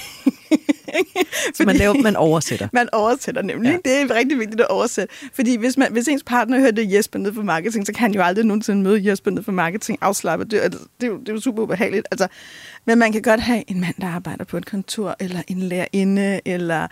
Så 1.55 1.63
man, 1.65 1.75
laver, 1.75 1.93
man 2.01 2.15
oversætter. 2.15 2.67
Man 2.79 2.89
oversætter 2.93 3.41
nemlig. 3.41 3.69
Ja. 3.85 3.89
Det 3.91 4.01
er 4.11 4.15
rigtig 4.15 4.39
vigtigt 4.39 4.61
at 4.61 4.67
oversætte. 4.67 5.13
Fordi 5.33 5.57
hvis, 5.57 5.77
man, 5.77 5.91
hvis 5.91 6.07
ens 6.07 6.23
partner 6.23 6.59
hører 6.59 6.71
det 6.71 6.93
Jesper 6.93 7.19
nede 7.19 7.33
for 7.33 7.43
marketing, 7.43 7.85
så 7.85 7.93
kan 7.93 7.99
han 8.01 8.13
jo 8.13 8.21
aldrig 8.21 8.45
nogensinde 8.45 8.81
møde 8.81 9.07
Jesper 9.09 9.31
nede 9.31 9.43
for 9.43 9.51
marketing 9.51 9.97
afslappet. 10.01 10.51
Det, 10.51 10.65
er- 10.65 10.69
det, 10.69 10.79
er 11.01 11.07
jo, 11.07 11.17
det 11.19 11.29
er 11.29 11.33
jo 11.33 11.39
super 11.39 11.63
ubehageligt. 11.63 12.07
Altså, 12.11 12.27
men 12.85 12.97
man 12.99 13.11
kan 13.11 13.21
godt 13.21 13.39
have 13.41 13.63
en 13.67 13.79
mand, 13.81 13.95
der 14.01 14.07
arbejder 14.07 14.43
på 14.43 14.57
et 14.57 14.65
kontor, 14.65 15.15
eller 15.19 15.41
en 15.47 15.59
lærerinde, 15.59 16.39
eller 16.45 16.87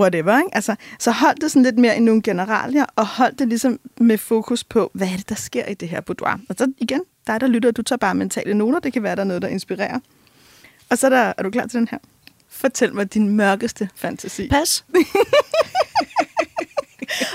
whatever. 0.00 0.38
Ikke? 0.38 0.54
Altså, 0.54 0.74
så 0.98 1.10
hold 1.10 1.36
det 1.40 1.50
sådan 1.50 1.62
lidt 1.62 1.78
mere 1.78 1.96
i 1.96 2.00
nogle 2.00 2.22
generalier, 2.22 2.84
og 2.96 3.06
hold 3.06 3.32
det 3.36 3.48
ligesom 3.48 3.80
med 4.00 4.18
fokus 4.18 4.64
på, 4.64 4.90
hvad 4.94 5.08
er 5.08 5.16
det, 5.16 5.28
der 5.28 5.34
sker 5.34 5.64
i 5.66 5.74
det 5.74 5.88
her 5.88 6.00
boudoir. 6.00 6.40
Og 6.48 6.54
så 6.58 6.72
igen, 6.78 7.00
dig 7.26 7.40
der 7.40 7.46
lytter, 7.46 7.70
du 7.70 7.82
tager 7.82 7.96
bare 7.98 8.14
mentale 8.14 8.54
noter. 8.54 8.78
Det 8.80 8.92
kan 8.92 9.02
være, 9.02 9.16
der 9.16 9.22
er 9.22 9.26
noget, 9.26 9.42
der 9.42 9.48
inspirerer. 9.48 9.98
Og 10.90 10.98
så 10.98 11.06
er, 11.06 11.10
der, 11.10 11.32
er 11.38 11.42
du 11.42 11.50
klar 11.50 11.66
til 11.66 11.78
den 11.78 11.88
her? 11.90 11.98
Fortæl 12.50 12.94
mig 12.94 13.14
din 13.14 13.28
mørkeste 13.28 13.88
fantasi. 13.94 14.48
Pas. 14.48 14.84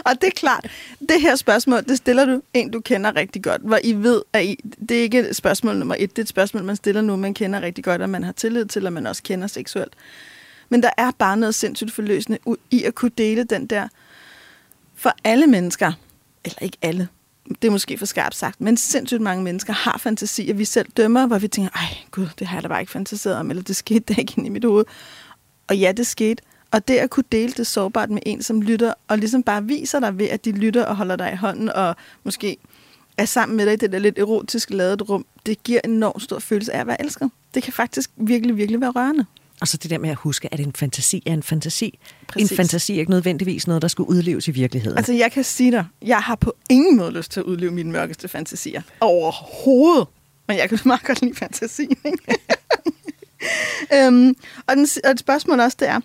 Og 0.06 0.22
det 0.22 0.28
er 0.28 0.32
klart, 0.36 0.72
det 1.00 1.22
her 1.22 1.36
spørgsmål, 1.36 1.84
det 1.84 1.98
stiller 1.98 2.26
du 2.26 2.42
en, 2.54 2.72
du 2.72 2.80
kender 2.80 3.16
rigtig 3.16 3.44
godt, 3.44 3.62
hvor 3.62 3.80
I 3.84 3.94
ved, 3.94 4.22
at 4.34 4.46
I, 4.46 4.60
det 4.90 4.98
er 4.98 5.02
ikke 5.02 5.20
et 5.20 5.36
spørgsmål 5.36 5.78
nummer 5.78 5.96
et, 6.00 6.10
det 6.10 6.18
er 6.18 6.24
et 6.24 6.30
spørgsmål, 6.30 6.64
man 6.64 6.76
stiller 6.76 7.02
nu, 7.02 7.16
man 7.16 7.34
kender 7.34 7.62
rigtig 7.62 7.84
godt, 7.84 8.02
og 8.02 8.10
man 8.10 8.24
har 8.24 8.32
tillid 8.32 8.66
til, 8.66 8.86
og 8.86 8.94
man 8.94 9.08
også 9.08 9.24
kender 9.24 9.48
seksuelt. 9.48 9.94
Men 10.70 10.84
der 10.84 10.90
er 10.98 11.12
bare 11.18 11.38
noget 11.38 11.56
sindssygt 11.56 11.92
forløsende 11.92 12.38
i 12.72 12.84
at 12.84 12.96
kunne 12.96 13.12
dele 13.18 13.44
den 13.44 13.66
der 13.66 13.88
for 14.96 15.16
alle 15.24 15.48
mennesker, 15.48 15.92
eller 16.46 16.60
ikke 16.62 16.78
alle, 16.82 17.08
det 17.62 17.68
er 17.68 17.72
måske 17.72 17.98
for 17.98 18.06
skarpt 18.06 18.36
sagt, 18.36 18.62
men 18.62 18.78
sindssygt 18.78 19.22
mange 19.22 19.44
mennesker 19.44 19.74
har 19.74 19.98
fantasier, 19.98 20.54
vi 20.54 20.66
selv 20.66 20.88
dømmer, 20.98 21.28
hvor 21.28 21.38
vi 21.38 21.48
tænker, 21.48 21.72
ej 21.76 21.98
gud, 22.12 22.28
det 22.40 22.48
har 22.48 22.58
jeg 22.58 22.64
da 22.64 22.68
bare 22.68 22.80
ikke 22.80 22.92
fantaseret 22.92 23.38
om, 23.38 23.50
eller 23.50 23.64
det 23.64 23.76
skete 23.76 24.14
da 24.14 24.22
ikke 24.22 24.34
inde 24.38 24.48
i 24.48 24.52
mit 24.52 24.66
hoved. 24.66 24.86
Og 25.68 25.78
ja, 25.78 25.92
det 25.92 26.08
skete. 26.08 26.44
Og 26.72 26.88
det 26.88 26.98
at 26.98 27.10
kunne 27.10 27.24
dele 27.32 27.54
det 27.54 27.68
sårbart 27.68 28.10
med 28.10 28.22
en, 28.26 28.44
som 28.44 28.62
lytter, 28.62 28.94
og 29.08 29.18
ligesom 29.18 29.44
bare 29.44 29.64
viser 29.64 30.00
dig 30.00 30.20
ved, 30.20 30.30
at 30.30 30.46
de 30.46 30.52
lytter 30.52 30.86
og 30.86 30.96
holder 30.96 31.16
dig 31.16 31.32
i 31.34 31.36
hånden, 31.36 31.70
og 31.70 31.96
måske 32.24 32.58
er 33.18 33.26
sammen 33.26 33.58
med 33.58 33.66
dig 33.66 33.74
i 33.74 33.78
det 33.78 33.92
der 33.92 34.00
lidt 34.00 34.20
erotisk 34.20 34.70
ladet 34.70 35.10
rum, 35.10 35.26
det 35.46 35.64
giver 35.64 35.80
en 35.84 35.92
enormt 35.92 36.24
stor 36.24 36.40
følelse 36.40 36.74
af 36.74 36.80
at 36.80 36.88
være 36.88 37.02
elsket. 37.02 37.32
Det 37.54 37.64
kan 37.64 37.74
faktisk 37.74 38.12
virkelig, 38.18 38.58
virkelig 38.58 38.82
være 38.82 38.90
rørende. 38.90 39.26
Og 39.62 39.68
så 39.68 39.78
det 39.78 39.90
der 39.92 39.98
med 39.98 40.10
at 40.10 40.16
huske, 40.16 40.54
at 40.54 40.60
en 40.60 40.74
fantasi 40.74 41.24
er 41.26 41.34
en 41.34 41.44
fantasi. 41.44 42.00
Præcis. 42.28 42.52
En 42.52 42.58
fantasi 42.58 42.96
er 42.96 43.00
ikke 43.00 43.12
nødvendigvis 43.12 43.68
noget, 43.68 43.82
der 43.82 43.88
skulle 43.88 44.10
udleves 44.10 44.48
i 44.48 44.52
virkeligheden. 44.52 44.98
Altså, 44.98 45.14
jeg 45.14 45.32
kan 45.32 45.44
sige 45.44 45.72
dig, 45.72 45.86
jeg 46.02 46.18
har 46.18 46.36
på 46.36 46.56
ingen 46.70 46.98
måde 46.98 47.12
lyst 47.12 47.32
til 47.32 47.40
at 47.40 47.44
udleve 47.44 47.72
mine 47.72 47.92
mørkeste 47.92 48.28
fantasier. 48.28 48.82
Overhovedet. 49.00 50.08
Men 50.48 50.58
jeg 50.58 50.70
kan 50.70 50.80
meget 50.86 51.04
godt 51.04 51.22
lide 51.22 51.36
fantasi. 51.36 51.82
Ikke? 51.82 52.18
øhm, 54.06 54.36
og, 54.68 54.76
den, 54.76 54.88
og 55.04 55.12
et 55.12 55.20
spørgsmål 55.20 55.60
også, 55.60 55.78
det 55.80 55.88
er, 55.88 56.00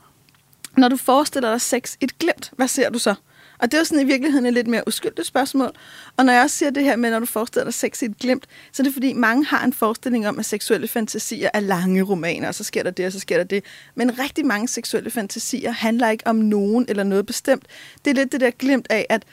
når 0.76 0.88
du 0.88 0.96
forestiller 0.96 1.50
dig 1.50 1.60
sex 1.60 1.94
i 2.00 2.04
et 2.04 2.18
glimt, 2.18 2.50
hvad 2.56 2.68
ser 2.68 2.90
du 2.90 2.98
så? 2.98 3.14
Og 3.60 3.70
det 3.70 3.74
er 3.74 3.80
jo 3.80 3.84
sådan 3.84 4.02
i 4.02 4.06
virkeligheden 4.06 4.46
et 4.46 4.54
lidt 4.54 4.66
mere 4.66 4.82
uskyldigt 4.86 5.26
spørgsmål. 5.26 5.70
Og 6.16 6.24
når 6.24 6.32
jeg 6.32 6.42
også 6.42 6.56
siger 6.56 6.70
det 6.70 6.84
her 6.84 6.96
med, 6.96 7.10
når 7.10 7.18
du 7.18 7.26
forestiller 7.26 7.64
dig 7.64 7.74
sex 7.74 8.02
i 8.02 8.04
et 8.04 8.18
glimt, 8.18 8.46
så 8.72 8.82
er 8.82 8.84
det 8.84 8.92
fordi, 8.92 9.12
mange 9.12 9.44
har 9.44 9.64
en 9.64 9.72
forestilling 9.72 10.28
om, 10.28 10.38
at 10.38 10.44
seksuelle 10.44 10.88
fantasier 10.88 11.50
er 11.54 11.60
lange 11.60 12.02
romaner, 12.02 12.48
og 12.48 12.54
så 12.54 12.64
sker 12.64 12.82
der 12.82 12.90
det, 12.90 13.06
og 13.06 13.12
så 13.12 13.20
sker 13.20 13.36
der 13.36 13.44
det. 13.44 13.64
Men 13.94 14.18
rigtig 14.18 14.46
mange 14.46 14.68
seksuelle 14.68 15.10
fantasier 15.10 15.70
handler 15.70 16.10
ikke 16.10 16.26
om 16.26 16.36
nogen 16.36 16.86
eller 16.88 17.04
noget 17.04 17.26
bestemt. 17.26 17.66
Det 18.04 18.10
er 18.10 18.14
lidt 18.14 18.32
det 18.32 18.40
der 18.40 18.50
glimt 18.50 18.86
af, 18.90 19.06
at 19.08 19.24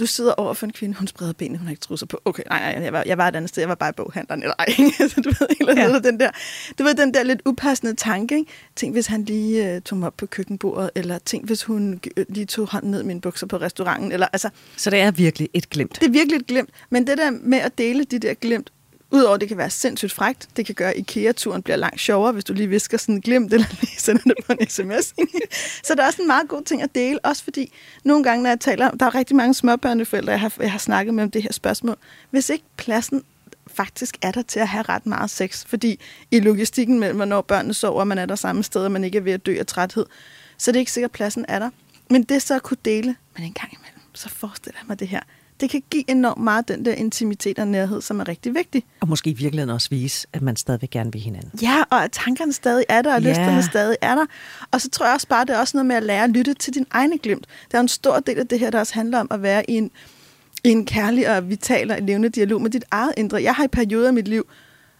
du 0.00 0.06
sidder 0.06 0.32
over 0.32 0.54
for 0.54 0.66
en 0.66 0.72
kvinde, 0.72 0.94
hun 0.94 1.06
spreder 1.06 1.32
benene, 1.32 1.58
hun 1.58 1.66
har 1.66 1.72
ikke 1.72 1.80
trusser 1.80 2.06
på. 2.06 2.20
Okay, 2.24 2.42
nej, 2.50 2.72
nej, 2.74 2.82
jeg 2.84 2.92
var, 2.92 3.02
jeg 3.06 3.18
var 3.18 3.28
et 3.28 3.36
andet 3.36 3.48
sted, 3.48 3.62
jeg 3.62 3.68
var 3.68 3.74
bare 3.74 3.90
i 3.90 3.92
boghandleren, 3.92 4.42
eller 4.42 4.54
ej. 4.58 4.66
så 5.14 5.20
du 5.20 5.28
ved, 5.28 5.48
eller 5.60 5.82
ja. 5.82 5.98
den 5.98 6.20
der, 6.20 6.30
du 6.78 6.82
ved, 6.84 6.94
den 6.94 7.14
der 7.14 7.22
lidt 7.22 7.42
upassende 7.44 7.94
tanke, 7.94 8.36
ikke? 8.36 8.50
Tænk, 8.76 8.94
hvis 8.94 9.06
han 9.06 9.24
lige 9.24 9.76
uh, 9.76 9.82
tog 9.82 9.98
mig 9.98 10.06
op 10.06 10.16
på 10.16 10.26
køkkenbordet, 10.26 10.90
eller 10.94 11.18
tænk, 11.18 11.46
hvis 11.46 11.62
hun 11.62 12.00
lige 12.28 12.46
tog 12.46 12.70
hånden 12.70 12.90
ned 12.90 13.02
i 13.02 13.04
mine 13.04 13.20
bukser 13.20 13.46
på 13.46 13.56
restauranten, 13.56 14.12
eller 14.12 14.26
altså... 14.32 14.48
Så 14.76 14.90
det 14.90 15.00
er 15.00 15.10
virkelig 15.10 15.48
et 15.52 15.70
glimt? 15.70 16.00
Det 16.00 16.06
er 16.06 16.12
virkelig 16.12 16.36
et 16.36 16.46
glimt, 16.46 16.70
men 16.90 17.06
det 17.06 17.18
der 17.18 17.30
med 17.30 17.58
at 17.58 17.78
dele 17.78 18.04
de 18.04 18.18
der 18.18 18.34
glimt, 18.34 18.70
Udover 19.10 19.34
at 19.34 19.40
det 19.40 19.48
kan 19.48 19.58
være 19.58 19.70
sindssygt 19.70 20.12
frægt, 20.12 20.48
det 20.56 20.66
kan 20.66 20.74
gøre, 20.74 20.90
at 20.90 20.96
IKEA-turen 20.98 21.62
bliver 21.62 21.76
langt 21.76 22.00
sjovere, 22.00 22.32
hvis 22.32 22.44
du 22.44 22.52
lige 22.52 22.68
visker 22.68 22.98
sådan 22.98 23.20
glimt, 23.20 23.52
eller 23.52 23.66
lige 23.80 24.00
sender 24.00 24.22
det 24.22 24.34
på 24.46 24.52
en 24.60 24.68
sms. 24.68 25.14
så 25.86 25.94
der 25.94 26.02
er 26.02 26.06
også 26.06 26.22
en 26.22 26.26
meget 26.26 26.48
god 26.48 26.62
ting 26.62 26.82
at 26.82 26.94
dele, 26.94 27.24
også 27.24 27.44
fordi 27.44 27.72
nogle 28.04 28.24
gange, 28.24 28.42
når 28.42 28.50
jeg 28.50 28.60
taler, 28.60 28.90
der 28.90 29.06
er 29.06 29.14
rigtig 29.14 29.36
mange 29.36 29.54
småbørneforældre, 29.54 30.32
jeg 30.32 30.40
har, 30.40 30.52
jeg 30.60 30.72
har 30.72 30.78
snakket 30.78 31.14
med 31.14 31.24
om 31.24 31.30
det 31.30 31.42
her 31.42 31.52
spørgsmål. 31.52 31.96
Hvis 32.30 32.50
ikke 32.50 32.64
pladsen 32.76 33.22
faktisk 33.66 34.16
er 34.22 34.30
der 34.30 34.42
til 34.42 34.60
at 34.60 34.68
have 34.68 34.82
ret 34.82 35.06
meget 35.06 35.30
sex, 35.30 35.64
fordi 35.66 36.00
i 36.30 36.40
logistikken 36.40 37.00
mellem, 37.00 37.16
hvornår 37.16 37.40
børnene 37.40 37.74
sover, 37.74 38.00
og 38.00 38.06
man 38.06 38.18
er 38.18 38.26
der 38.26 38.34
samme 38.34 38.62
sted, 38.62 38.84
og 38.84 38.92
man 38.92 39.04
ikke 39.04 39.18
er 39.18 39.22
ved 39.22 39.32
at 39.32 39.46
dø 39.46 39.56
af 39.58 39.66
træthed, 39.66 40.06
så 40.58 40.72
det 40.72 40.76
er 40.76 40.80
ikke 40.80 40.92
sikkert, 40.92 41.08
at 41.08 41.12
pladsen 41.12 41.44
er 41.48 41.58
der. 41.58 41.70
Men 42.10 42.22
det 42.22 42.42
så 42.42 42.54
at 42.54 42.62
kunne 42.62 42.76
dele, 42.84 43.16
men 43.36 43.44
en 43.44 43.52
gang 43.52 43.72
imellem, 43.72 44.00
så 44.14 44.28
forestiller 44.28 44.78
jeg 44.80 44.86
mig 44.88 45.00
det 45.00 45.08
her 45.08 45.20
det 45.60 45.70
kan 45.70 45.82
give 45.90 46.10
enormt 46.10 46.42
meget 46.42 46.68
den 46.68 46.84
der 46.84 46.92
intimitet 46.92 47.58
og 47.58 47.68
nærhed, 47.68 48.00
som 48.00 48.20
er 48.20 48.28
rigtig 48.28 48.54
vigtig. 48.54 48.84
Og 49.00 49.08
måske 49.08 49.30
i 49.30 49.32
virkeligheden 49.32 49.74
også 49.74 49.90
vise, 49.90 50.26
at 50.32 50.42
man 50.42 50.56
stadig 50.56 50.80
vil 50.80 50.90
gerne 50.90 51.12
vil 51.12 51.20
hinanden. 51.20 51.50
Ja, 51.62 51.82
og 51.90 52.04
at 52.04 52.12
tankerne 52.12 52.52
stadig 52.52 52.84
er 52.88 53.02
der, 53.02 53.14
og 53.14 53.22
ja. 53.22 53.28
lysterne 53.28 53.62
stadig 53.62 53.96
er 54.02 54.14
der. 54.14 54.26
Og 54.70 54.80
så 54.80 54.90
tror 54.90 55.06
jeg 55.06 55.14
også 55.14 55.28
bare, 55.28 55.44
det 55.44 55.54
er 55.54 55.58
også 55.58 55.76
noget 55.76 55.86
med 55.86 55.96
at 55.96 56.02
lære 56.02 56.24
at 56.24 56.30
lytte 56.30 56.54
til 56.54 56.74
din 56.74 56.86
egne 56.90 57.18
glimt. 57.18 57.46
Der 57.72 57.78
er 57.78 57.82
en 57.82 57.88
stor 57.88 58.20
del 58.20 58.38
af 58.38 58.46
det 58.46 58.58
her, 58.58 58.70
der 58.70 58.78
også 58.78 58.94
handler 58.94 59.20
om 59.20 59.28
at 59.30 59.42
være 59.42 59.70
i 59.70 59.74
en, 59.74 59.90
i 60.64 60.68
en 60.68 60.86
kærlig 60.86 61.36
og 61.36 61.48
vital 61.48 61.90
og 61.90 61.98
levende 62.02 62.28
dialog 62.28 62.62
med 62.62 62.70
dit 62.70 62.84
eget 62.90 63.12
indre. 63.16 63.42
Jeg 63.42 63.54
har 63.54 63.64
i 63.64 63.68
perioder 63.68 64.08
af 64.08 64.14
mit 64.14 64.28
liv 64.28 64.46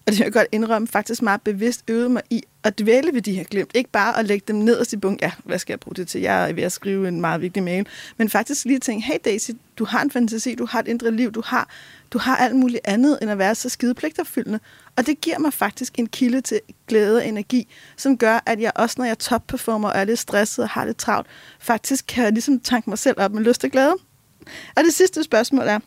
og 0.07 0.13
det 0.13 0.19
vil 0.19 0.25
jeg 0.25 0.33
godt 0.33 0.47
indrømme, 0.53 0.89
faktisk 0.89 1.23
meget 1.23 1.43
bevidst 1.43 1.85
øvet 1.89 2.11
mig 2.11 2.23
i 2.31 2.43
at 2.65 2.79
dvæle 2.79 3.15
ved 3.15 3.23
de 3.23 3.33
her 3.33 3.45
glemt. 3.45 3.71
Ikke 3.75 3.91
bare 3.91 4.19
at 4.19 4.25
lægge 4.25 4.45
dem 4.49 4.57
ned 4.57 4.93
i 4.93 4.97
bunken. 4.97 5.19
Ja, 5.23 5.33
hvad 5.45 5.59
skal 5.59 5.73
jeg 5.73 5.81
bruge 5.81 5.95
det 5.95 6.09
til? 6.09 6.21
Jeg 6.21 6.51
er 6.51 6.53
ved 6.53 6.63
at 6.63 6.73
skrive 6.73 7.09
en 7.09 7.21
meget 7.21 7.41
vigtig 7.41 7.63
mail. 7.63 7.87
Men 8.17 8.31
faktisk 8.31 8.65
lige 8.65 8.79
tænke, 8.79 9.07
hey 9.07 9.17
Daisy, 9.25 9.51
du 9.79 9.85
har 9.85 10.03
en 10.03 10.11
fantasi, 10.11 10.55
du 10.55 10.67
har 10.67 10.81
et 10.81 10.89
indre 10.89 11.11
liv, 11.11 11.33
du 11.33 11.43
har, 11.47 11.69
du 12.11 12.19
har 12.19 12.37
alt 12.37 12.57
muligt 12.57 12.81
andet, 12.85 13.19
end 13.23 13.31
at 13.31 13.39
være 13.39 13.55
så 13.55 13.69
skidepligterfyldende. 13.69 14.61
Og 14.97 15.07
det 15.07 15.21
giver 15.21 15.39
mig 15.39 15.53
faktisk 15.53 15.99
en 15.99 16.07
kilde 16.07 16.41
til 16.41 16.61
glæde 16.89 17.17
og 17.17 17.27
energi, 17.27 17.69
som 17.97 18.19
gør, 18.19 18.43
at 18.47 18.61
jeg 18.61 18.73
også, 18.75 18.95
når 18.99 19.05
jeg 19.05 19.19
topperformer 19.19 19.89
og 19.89 19.99
er 19.99 20.05
lidt 20.05 20.19
stresset 20.19 20.63
og 20.63 20.69
har 20.69 20.85
lidt 20.85 20.97
travlt, 20.97 21.27
faktisk 21.61 22.05
kan 22.09 22.25
jeg 22.25 22.33
ligesom 22.33 22.61
tanke 22.61 22.91
mig 22.91 22.99
selv 22.99 23.21
op 23.21 23.33
med 23.33 23.43
lyst 23.43 23.65
og 23.65 23.71
glæde. 23.71 23.95
Og 24.77 24.85
det 24.85 24.95
sidste 24.95 25.23
spørgsmål 25.23 25.65
er, 25.69 25.79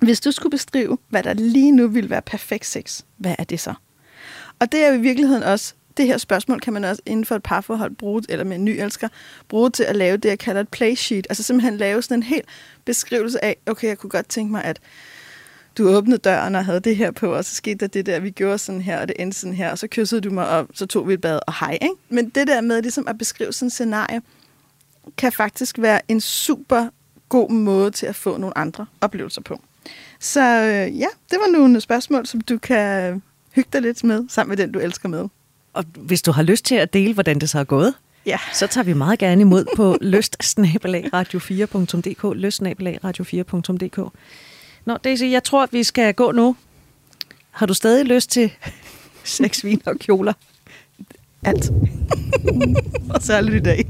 hvis 0.00 0.20
du 0.20 0.30
skulle 0.30 0.50
beskrive, 0.50 0.98
hvad 1.08 1.22
der 1.22 1.32
lige 1.32 1.72
nu 1.72 1.88
ville 1.88 2.10
være 2.10 2.22
perfekt 2.22 2.66
sex, 2.66 3.02
hvad 3.16 3.34
er 3.38 3.44
det 3.44 3.60
så? 3.60 3.74
Og 4.58 4.72
det 4.72 4.84
er 4.84 4.88
jo 4.88 4.94
i 4.94 5.00
virkeligheden 5.00 5.42
også, 5.42 5.74
det 5.96 6.06
her 6.06 6.18
spørgsmål 6.18 6.60
kan 6.60 6.72
man 6.72 6.84
også 6.84 7.02
inden 7.06 7.24
for 7.24 7.34
et 7.34 7.42
parforhold 7.42 7.94
bruge, 7.94 8.22
eller 8.28 8.44
med 8.44 8.56
en 8.56 8.64
ny 8.64 8.70
elsker, 8.70 9.08
bruge 9.48 9.70
til 9.70 9.82
at 9.82 9.96
lave 9.96 10.16
det, 10.16 10.28
jeg 10.28 10.38
kalder 10.38 10.60
et 10.60 10.68
play 10.68 10.94
sheet. 10.94 11.26
Altså 11.30 11.42
simpelthen 11.42 11.76
lave 11.76 12.02
sådan 12.02 12.18
en 12.18 12.22
helt 12.22 12.44
beskrivelse 12.84 13.44
af, 13.44 13.56
okay, 13.66 13.88
jeg 13.88 13.98
kunne 13.98 14.10
godt 14.10 14.28
tænke 14.28 14.52
mig, 14.52 14.64
at 14.64 14.80
du 15.78 15.88
åbnede 15.88 16.18
døren 16.18 16.54
og 16.54 16.64
havde 16.64 16.80
det 16.80 16.96
her 16.96 17.10
på, 17.10 17.34
og 17.34 17.44
så 17.44 17.54
skete 17.54 17.78
der 17.78 17.86
det 17.86 18.06
der, 18.06 18.20
vi 18.20 18.30
gjorde 18.30 18.58
sådan 18.58 18.80
her, 18.80 19.00
og 19.00 19.08
det 19.08 19.16
endte 19.18 19.38
sådan 19.38 19.54
her, 19.54 19.70
og 19.70 19.78
så 19.78 19.88
kyssede 19.90 20.20
du 20.20 20.30
mig, 20.30 20.48
og 20.48 20.68
så 20.74 20.86
tog 20.86 21.08
vi 21.08 21.14
et 21.14 21.20
bad, 21.20 21.40
og 21.46 21.54
hej, 21.60 21.72
ikke? 21.72 21.94
Men 22.08 22.28
det 22.28 22.46
der 22.46 22.60
med 22.60 22.82
ligesom 22.82 23.08
at 23.08 23.18
beskrive 23.18 23.52
sådan 23.52 23.66
et 23.66 23.72
scenarie, 23.72 24.22
kan 25.16 25.32
faktisk 25.32 25.78
være 25.78 26.00
en 26.08 26.20
super 26.20 26.88
god 27.28 27.50
måde 27.50 27.90
til 27.90 28.06
at 28.06 28.14
få 28.14 28.36
nogle 28.36 28.58
andre 28.58 28.86
oplevelser 29.00 29.40
på. 29.40 29.60
Så 30.20 30.40
øh, 30.40 30.98
ja, 30.98 31.06
det 31.30 31.38
var 31.38 31.52
nogle 31.52 31.80
spørgsmål, 31.80 32.26
som 32.26 32.40
du 32.40 32.58
kan 32.58 33.22
hygge 33.54 33.68
dig 33.72 33.82
lidt 33.82 34.04
med, 34.04 34.24
sammen 34.28 34.56
med 34.56 34.56
den, 34.56 34.72
du 34.72 34.78
elsker 34.78 35.08
med. 35.08 35.28
Og 35.72 35.84
hvis 35.96 36.22
du 36.22 36.32
har 36.32 36.42
lyst 36.42 36.64
til 36.64 36.74
at 36.74 36.92
dele, 36.92 37.14
hvordan 37.14 37.38
det 37.38 37.50
så 37.50 37.58
er 37.58 37.64
gået, 37.64 37.94
ja. 38.26 38.38
så 38.54 38.66
tager 38.66 38.84
vi 38.84 38.92
meget 38.92 39.18
gerne 39.18 39.40
imod 39.40 39.64
på 39.76 39.96
lystsnabelagradio4.dk 40.12 42.34
lystsnabelagradio4.dk 42.34 44.12
Nå, 44.84 44.96
Daisy, 44.96 45.24
jeg 45.24 45.44
tror, 45.44 45.62
at 45.62 45.72
vi 45.72 45.82
skal 45.82 46.14
gå 46.14 46.32
nu. 46.32 46.56
Har 47.50 47.66
du 47.66 47.74
stadig 47.74 48.04
lyst 48.04 48.30
til 48.30 48.52
seks 49.24 49.64
vin 49.64 49.82
og 49.86 49.96
kjoler? 49.96 50.32
Alt. 51.42 51.70
og 53.14 53.22
særligt 53.22 53.56
i 53.56 53.60
dag. 53.60 53.86